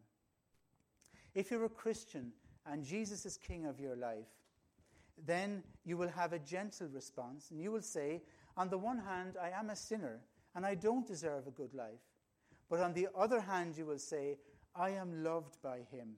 If 1.34 1.50
you're 1.50 1.64
a 1.64 1.70
Christian 1.70 2.32
and 2.66 2.84
Jesus 2.84 3.24
is 3.26 3.36
king 3.38 3.66
of 3.66 3.80
your 3.80 3.96
life, 3.96 4.28
then 5.26 5.62
you 5.84 5.96
will 5.96 6.08
have 6.08 6.32
a 6.32 6.38
gentle 6.38 6.88
response 6.88 7.50
and 7.50 7.60
you 7.60 7.72
will 7.72 7.82
say, 7.82 8.22
On 8.56 8.68
the 8.68 8.78
one 8.78 8.98
hand, 8.98 9.36
I 9.42 9.50
am 9.50 9.70
a 9.70 9.76
sinner 9.76 10.20
and 10.54 10.66
I 10.66 10.74
don't 10.74 11.06
deserve 11.06 11.46
a 11.46 11.50
good 11.50 11.74
life. 11.74 12.00
But 12.68 12.80
on 12.80 12.92
the 12.92 13.08
other 13.16 13.40
hand, 13.40 13.76
you 13.76 13.86
will 13.86 13.98
say, 13.98 14.38
I 14.74 14.90
am 14.90 15.24
loved 15.24 15.60
by 15.62 15.78
him. 15.90 16.16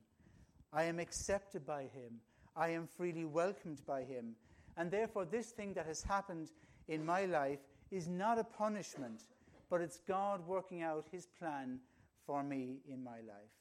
I 0.74 0.84
am 0.84 0.98
accepted 0.98 1.64
by 1.64 1.82
him. 1.82 2.20
I 2.56 2.70
am 2.70 2.87
freely 2.87 3.24
welcomed 3.24 3.80
by 3.87 4.02
him. 4.02 4.34
And 4.76 4.90
therefore, 4.90 5.24
this 5.24 5.50
thing 5.50 5.74
that 5.74 5.87
has 5.87 6.02
happened 6.02 6.50
in 6.88 7.06
my 7.06 7.26
life 7.26 7.60
is 7.90 8.08
not 8.08 8.38
a 8.38 8.44
punishment, 8.44 9.22
but 9.70 9.80
it's 9.80 10.00
God 10.08 10.44
working 10.46 10.82
out 10.82 11.06
his 11.12 11.26
plan 11.38 11.78
for 12.26 12.42
me 12.42 12.80
in 12.88 13.04
my 13.04 13.18
life. 13.18 13.54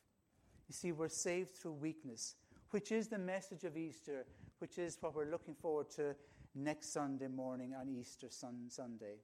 You 0.67 0.73
see, 0.73 0.91
we're 0.91 1.09
saved 1.09 1.51
through 1.51 1.73
weakness, 1.73 2.35
which 2.71 2.91
is 2.91 3.07
the 3.07 3.19
message 3.19 3.63
of 3.63 3.77
Easter, 3.77 4.25
which 4.57 4.79
is 4.79 4.97
what 4.99 5.15
we're 5.15 5.29
looking 5.29 5.53
forward 5.55 5.91
to 5.91 6.15
next 6.55 6.93
Sunday 6.93 7.27
morning 7.27 7.75
on 7.75 7.89
Easter 7.89 8.29
sun- 8.29 8.69
Sunday. 8.69 9.17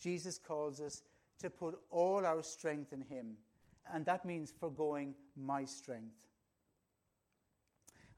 Jesus 0.00 0.38
calls 0.38 0.80
us 0.80 1.02
to 1.40 1.50
put 1.50 1.78
all 1.90 2.24
our 2.24 2.42
strength 2.42 2.92
in 2.92 3.00
Him, 3.02 3.36
and 3.92 4.04
that 4.06 4.24
means 4.24 4.52
foregoing 4.52 5.14
my 5.36 5.64
strength. 5.64 6.27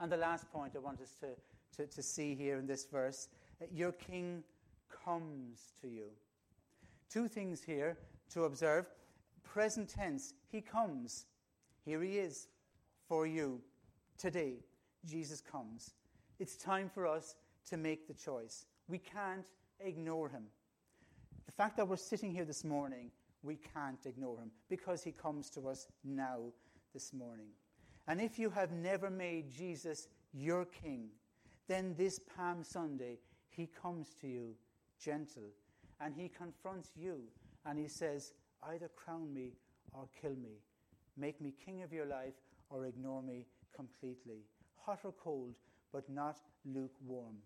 And 0.01 0.11
the 0.11 0.17
last 0.17 0.51
point 0.51 0.73
I 0.75 0.79
want 0.79 1.01
us 1.01 1.15
to, 1.21 1.29
to, 1.77 1.87
to 1.87 2.03
see 2.03 2.35
here 2.35 2.59
in 2.59 2.67
this 2.67 2.87
verse 2.87 3.29
your 3.71 3.93
King 3.93 4.43
comes 5.05 5.73
to 5.83 5.89
you. 5.89 6.07
Two 7.11 7.29
things 7.29 7.63
here 7.63 7.99
to 8.33 8.45
observe. 8.45 8.87
Present 9.45 9.89
tense, 9.89 10.35
He 10.51 10.63
comes. 10.63 11.27
Here 11.85 12.03
He 12.03 12.19
is 12.19 12.49
for 13.09 13.27
you 13.27 13.61
today. 14.17 14.55
Jesus 15.05 15.41
comes. 15.41 15.91
It's 16.39 16.57
time 16.57 16.89
for 16.89 17.07
us 17.07 17.35
to 17.69 17.77
make 17.77 18.07
the 18.07 18.15
choice. 18.15 18.67
We 18.89 18.99
can't 18.99 19.47
ignore 19.81 20.29
Him. 20.29 20.45
The 21.47 21.53
fact 21.53 21.77
that 21.77 21.89
we're 21.89 21.97
sitting 21.97 22.33
here 22.33 22.45
this 22.45 22.65
morning, 22.65 23.11
we 23.43 23.57
can't 23.75 24.05
ignore 24.07 24.39
Him 24.39 24.51
because 24.69 25.03
He 25.03 25.13
comes 25.13 25.51
to 25.51 25.69
us 25.69 25.87
now 26.05 26.39
this 26.95 27.13
morning. 27.13 27.49
And 28.11 28.21
if 28.21 28.41
you 28.41 28.51
have 28.51 28.73
never 28.73 29.09
made 29.09 29.53
Jesus 29.53 30.09
your 30.33 30.65
King, 30.65 31.11
then 31.69 31.95
this 31.97 32.19
Palm 32.19 32.65
Sunday, 32.65 33.21
He 33.51 33.69
comes 33.69 34.15
to 34.21 34.27
you 34.27 34.57
gentle 35.01 35.53
and 36.01 36.13
He 36.13 36.29
confronts 36.29 36.91
you 36.97 37.21
and 37.65 37.79
He 37.79 37.87
says, 37.87 38.33
either 38.65 38.91
crown 38.97 39.33
me 39.33 39.53
or 39.93 40.09
kill 40.21 40.35
me. 40.35 40.59
Make 41.17 41.41
me 41.41 41.55
king 41.65 41.83
of 41.83 41.93
your 41.93 42.07
life 42.07 42.35
or 42.69 42.87
ignore 42.87 43.23
me 43.23 43.47
completely. 43.73 44.43
Hot 44.85 44.99
or 45.05 45.13
cold, 45.13 45.55
but 45.93 46.11
not 46.11 46.41
lukewarm. 46.65 47.37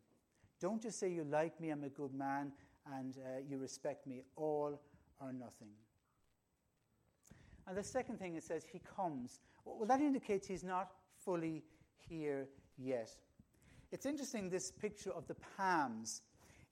Don't 0.63 0.81
just 0.81 0.99
say 0.99 1.11
you 1.11 1.25
like 1.25 1.61
me, 1.61 1.69
I'm 1.69 1.85
a 1.85 1.91
good 1.91 2.15
man, 2.15 2.53
and 2.91 3.19
uh, 3.19 3.41
you 3.47 3.59
respect 3.59 4.07
me, 4.07 4.23
all 4.35 4.81
or 5.21 5.31
nothing. 5.31 5.73
And 7.67 7.77
the 7.77 7.83
second 7.83 8.19
thing 8.19 8.35
it 8.35 8.45
says, 8.45 8.65
he 8.71 8.81
comes. 8.97 9.41
Well, 9.65 9.87
that 9.87 10.01
indicates 10.01 10.47
he's 10.47 10.65
not 10.65 10.93
fully 11.25 11.63
here 12.09 12.47
yet. 12.77 13.11
It's 13.93 14.07
interesting, 14.07 14.51
this 14.51 14.71
picture 14.71 15.13
of 15.13 15.27
the 15.27 15.37
palms. 15.57 16.23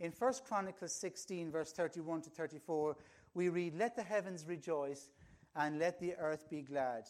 In 0.01 0.13
1 0.19 0.33
Chronicles 0.47 0.93
16, 0.95 1.51
verse 1.51 1.73
31 1.73 2.23
to 2.23 2.31
34, 2.31 2.97
we 3.35 3.49
read, 3.49 3.75
Let 3.75 3.97
the 3.97 4.03
heavens 4.03 4.47
rejoice 4.47 5.09
and 5.55 5.79
let 5.79 6.01
the 6.01 6.15
earth 6.17 6.51
be 6.51 6.63
glad. 6.63 7.05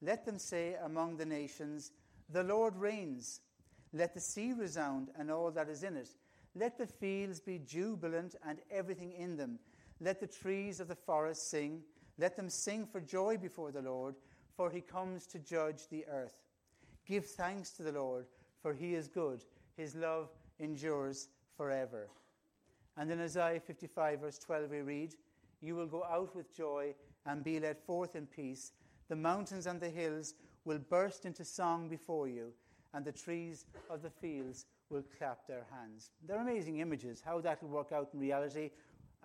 Let 0.00 0.24
them 0.24 0.38
say 0.38 0.76
among 0.82 1.16
the 1.16 1.26
nations, 1.26 1.92
The 2.30 2.42
Lord 2.42 2.76
reigns. 2.76 3.40
Let 3.92 4.14
the 4.14 4.20
sea 4.20 4.52
resound 4.52 5.10
and 5.18 5.30
all 5.30 5.50
that 5.50 5.68
is 5.68 5.84
in 5.84 5.96
it. 5.96 6.08
Let 6.54 6.78
the 6.78 6.86
fields 6.86 7.40
be 7.40 7.58
jubilant 7.58 8.34
and 8.46 8.58
everything 8.70 9.12
in 9.12 9.36
them. 9.36 9.58
Let 10.00 10.20
the 10.20 10.26
trees 10.26 10.80
of 10.80 10.88
the 10.88 10.96
forest 10.96 11.50
sing. 11.50 11.82
Let 12.18 12.36
them 12.36 12.48
sing 12.48 12.86
for 12.86 13.00
joy 13.00 13.36
before 13.36 13.72
the 13.72 13.82
Lord, 13.82 14.16
for 14.56 14.70
he 14.70 14.80
comes 14.80 15.26
to 15.28 15.38
judge 15.38 15.88
the 15.88 16.04
earth. 16.10 16.36
Give 17.06 17.24
thanks 17.24 17.70
to 17.70 17.82
the 17.82 17.92
Lord, 17.92 18.26
for 18.60 18.72
he 18.72 18.94
is 18.94 19.08
good. 19.08 19.44
His 19.76 19.94
love 19.94 20.30
endures 20.58 21.28
forever. 21.56 22.08
And 22.96 23.10
in 23.10 23.20
Isaiah 23.20 23.60
55, 23.60 24.20
verse 24.20 24.38
12, 24.38 24.70
we 24.70 24.80
read, 24.82 25.14
You 25.60 25.74
will 25.74 25.86
go 25.86 26.04
out 26.04 26.36
with 26.36 26.54
joy 26.54 26.94
and 27.26 27.42
be 27.42 27.58
led 27.58 27.78
forth 27.78 28.14
in 28.14 28.26
peace. 28.26 28.72
The 29.08 29.16
mountains 29.16 29.66
and 29.66 29.80
the 29.80 29.88
hills 29.88 30.34
will 30.64 30.78
burst 30.78 31.24
into 31.24 31.44
song 31.44 31.88
before 31.88 32.28
you, 32.28 32.52
and 32.94 33.04
the 33.04 33.12
trees 33.12 33.66
of 33.90 34.02
the 34.02 34.10
fields 34.10 34.66
will 34.90 35.04
clap 35.18 35.46
their 35.46 35.66
hands. 35.72 36.10
They're 36.26 36.40
amazing 36.40 36.78
images. 36.78 37.22
How 37.24 37.40
that 37.40 37.62
will 37.62 37.70
work 37.70 37.92
out 37.92 38.10
in 38.12 38.20
reality, 38.20 38.70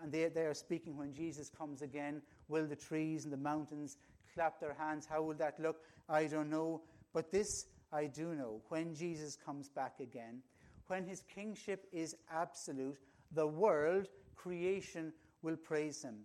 and 0.01 0.11
they, 0.11 0.29
they 0.29 0.45
are 0.45 0.53
speaking 0.53 0.97
when 0.97 1.13
Jesus 1.13 1.49
comes 1.49 1.81
again. 1.81 2.21
Will 2.47 2.67
the 2.67 2.75
trees 2.75 3.23
and 3.23 3.33
the 3.33 3.37
mountains 3.37 3.97
clap 4.33 4.59
their 4.59 4.73
hands? 4.73 5.07
How 5.09 5.21
will 5.21 5.35
that 5.35 5.59
look? 5.59 5.77
I 6.07 6.27
don't 6.27 6.49
know. 6.49 6.81
But 7.13 7.31
this 7.31 7.65
I 7.91 8.05
do 8.05 8.35
know. 8.35 8.61
When 8.69 8.93
Jesus 8.93 9.35
comes 9.35 9.69
back 9.69 9.99
again, 9.99 10.41
when 10.87 11.05
his 11.05 11.23
kingship 11.33 11.87
is 11.91 12.15
absolute, 12.31 12.97
the 13.31 13.47
world, 13.47 14.07
creation, 14.35 15.13
will 15.41 15.57
praise 15.57 16.03
him. 16.03 16.19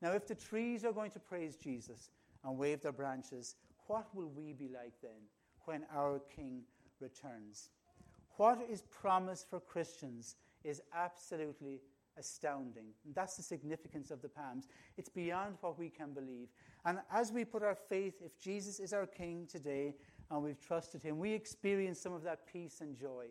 Now, 0.00 0.12
if 0.12 0.26
the 0.26 0.34
trees 0.34 0.84
are 0.84 0.92
going 0.92 1.10
to 1.12 1.18
praise 1.18 1.56
Jesus 1.56 2.10
and 2.44 2.58
wave 2.58 2.82
their 2.82 2.92
branches, 2.92 3.56
what 3.86 4.06
will 4.14 4.30
we 4.36 4.52
be 4.52 4.68
like 4.68 4.92
then 5.02 5.28
when 5.64 5.84
our 5.94 6.20
King 6.34 6.62
returns? 7.00 7.70
What 8.36 8.58
is 8.68 8.82
promised 8.82 9.48
for 9.48 9.60
Christians 9.60 10.36
is 10.64 10.82
absolutely 10.94 11.80
astounding. 12.18 12.86
And 13.04 13.14
that's 13.14 13.36
the 13.36 13.42
significance 13.42 14.10
of 14.10 14.22
the 14.22 14.28
Palms. 14.28 14.68
It's 14.96 15.08
beyond 15.08 15.56
what 15.60 15.78
we 15.78 15.88
can 15.88 16.12
believe. 16.12 16.48
And 16.84 16.98
as 17.12 17.32
we 17.32 17.44
put 17.44 17.62
our 17.62 17.76
faith, 17.88 18.14
if 18.24 18.38
Jesus 18.38 18.80
is 18.80 18.92
our 18.92 19.06
King 19.06 19.46
today 19.50 19.94
and 20.30 20.42
we've 20.42 20.60
trusted 20.60 21.02
Him, 21.02 21.18
we 21.18 21.32
experience 21.32 22.00
some 22.00 22.12
of 22.12 22.22
that 22.22 22.46
peace 22.46 22.80
and 22.80 22.96
joy. 22.96 23.26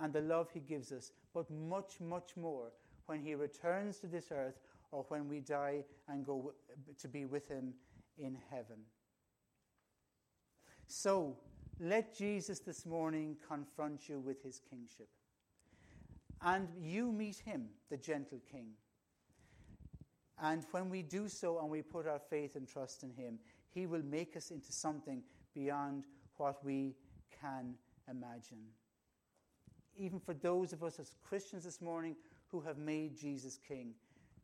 and 0.00 0.12
the 0.12 0.20
love 0.20 0.50
he 0.52 0.60
gives 0.60 0.92
us, 0.92 1.12
but 1.32 1.50
much, 1.50 2.00
much 2.00 2.36
more 2.36 2.72
when 3.06 3.20
he 3.20 3.34
returns 3.34 3.98
to 3.98 4.06
this 4.06 4.30
earth 4.30 4.60
or 4.90 5.04
when 5.08 5.28
we 5.28 5.40
die 5.40 5.82
and 6.08 6.24
go 6.24 6.52
to 6.98 7.08
be 7.08 7.24
with 7.24 7.48
him 7.48 7.74
in 8.18 8.36
heaven. 8.50 8.78
So, 10.86 11.36
let 11.80 12.14
Jesus 12.16 12.60
this 12.60 12.86
morning 12.86 13.36
confront 13.48 14.08
you 14.08 14.20
with 14.20 14.42
his 14.42 14.60
kingship. 14.70 15.08
And 16.44 16.68
you 16.78 17.10
meet 17.10 17.38
him, 17.38 17.68
the 17.90 17.96
gentle 17.96 18.40
king. 18.50 18.68
And 20.42 20.64
when 20.72 20.90
we 20.90 21.00
do 21.02 21.28
so 21.28 21.58
and 21.58 21.70
we 21.70 21.80
put 21.80 22.06
our 22.06 22.18
faith 22.18 22.54
and 22.54 22.68
trust 22.68 23.02
in 23.02 23.10
him, 23.10 23.38
he 23.70 23.86
will 23.86 24.02
make 24.04 24.36
us 24.36 24.50
into 24.50 24.72
something 24.72 25.22
beyond 25.54 26.04
what 26.36 26.62
we 26.62 26.96
can 27.40 27.74
imagine. 28.10 28.58
Even 29.96 30.20
for 30.20 30.34
those 30.34 30.72
of 30.72 30.82
us 30.82 30.98
as 30.98 31.14
Christians 31.26 31.64
this 31.64 31.80
morning 31.80 32.14
who 32.48 32.60
have 32.60 32.76
made 32.76 33.16
Jesus 33.16 33.58
king, 33.66 33.94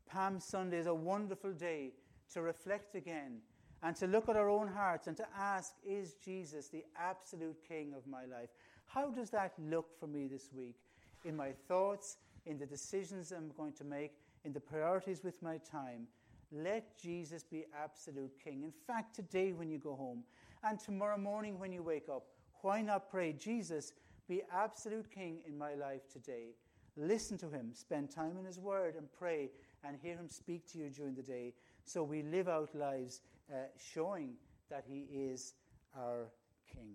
Palm 0.06 0.40
Sunday 0.40 0.78
is 0.78 0.86
a 0.86 0.94
wonderful 0.94 1.52
day 1.52 1.92
to 2.32 2.40
reflect 2.40 2.94
again 2.94 3.40
and 3.82 3.94
to 3.96 4.06
look 4.06 4.28
at 4.28 4.36
our 4.36 4.48
own 4.48 4.68
hearts 4.68 5.06
and 5.06 5.16
to 5.16 5.26
ask, 5.36 5.74
is 5.86 6.14
Jesus 6.14 6.68
the 6.68 6.84
absolute 6.96 7.56
king 7.66 7.92
of 7.96 8.06
my 8.06 8.24
life? 8.24 8.50
How 8.86 9.10
does 9.10 9.30
that 9.30 9.52
look 9.58 9.98
for 9.98 10.06
me 10.06 10.28
this 10.28 10.50
week 10.52 10.76
in 11.24 11.36
my 11.36 11.52
thoughts, 11.68 12.16
in 12.46 12.58
the 12.58 12.66
decisions 12.66 13.32
I'm 13.32 13.50
going 13.56 13.72
to 13.74 13.84
make, 13.84 14.12
in 14.44 14.52
the 14.52 14.60
priorities 14.60 15.22
with 15.22 15.42
my 15.42 15.58
time? 15.58 16.06
Let 16.52 16.98
Jesus 16.98 17.44
be 17.44 17.66
absolute 17.80 18.32
king. 18.42 18.62
In 18.64 18.72
fact, 18.86 19.14
today 19.14 19.52
when 19.52 19.70
you 19.70 19.78
go 19.78 19.94
home 19.94 20.24
and 20.64 20.78
tomorrow 20.78 21.18
morning 21.18 21.58
when 21.58 21.72
you 21.72 21.82
wake 21.82 22.08
up, 22.08 22.24
why 22.62 22.82
not 22.82 23.10
pray, 23.10 23.32
Jesus, 23.32 23.92
be 24.28 24.42
absolute 24.52 25.10
king 25.10 25.38
in 25.46 25.56
my 25.56 25.74
life 25.74 26.02
today? 26.12 26.54
Listen 26.96 27.38
to 27.38 27.48
him, 27.48 27.70
spend 27.72 28.10
time 28.10 28.36
in 28.36 28.44
his 28.44 28.58
word, 28.58 28.96
and 28.96 29.06
pray 29.12 29.50
and 29.84 29.96
hear 30.02 30.16
him 30.16 30.28
speak 30.28 30.66
to 30.72 30.78
you 30.78 30.90
during 30.90 31.14
the 31.14 31.22
day 31.22 31.54
so 31.84 32.02
we 32.02 32.22
live 32.22 32.48
out 32.48 32.74
lives 32.74 33.20
uh, 33.50 33.56
showing 33.78 34.34
that 34.70 34.84
he 34.86 35.06
is 35.12 35.54
our 35.96 36.30
king. 36.72 36.94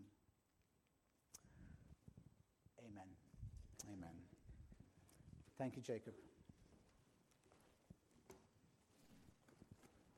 Thank 5.58 5.76
you, 5.78 5.82
Jacob. 5.82 6.25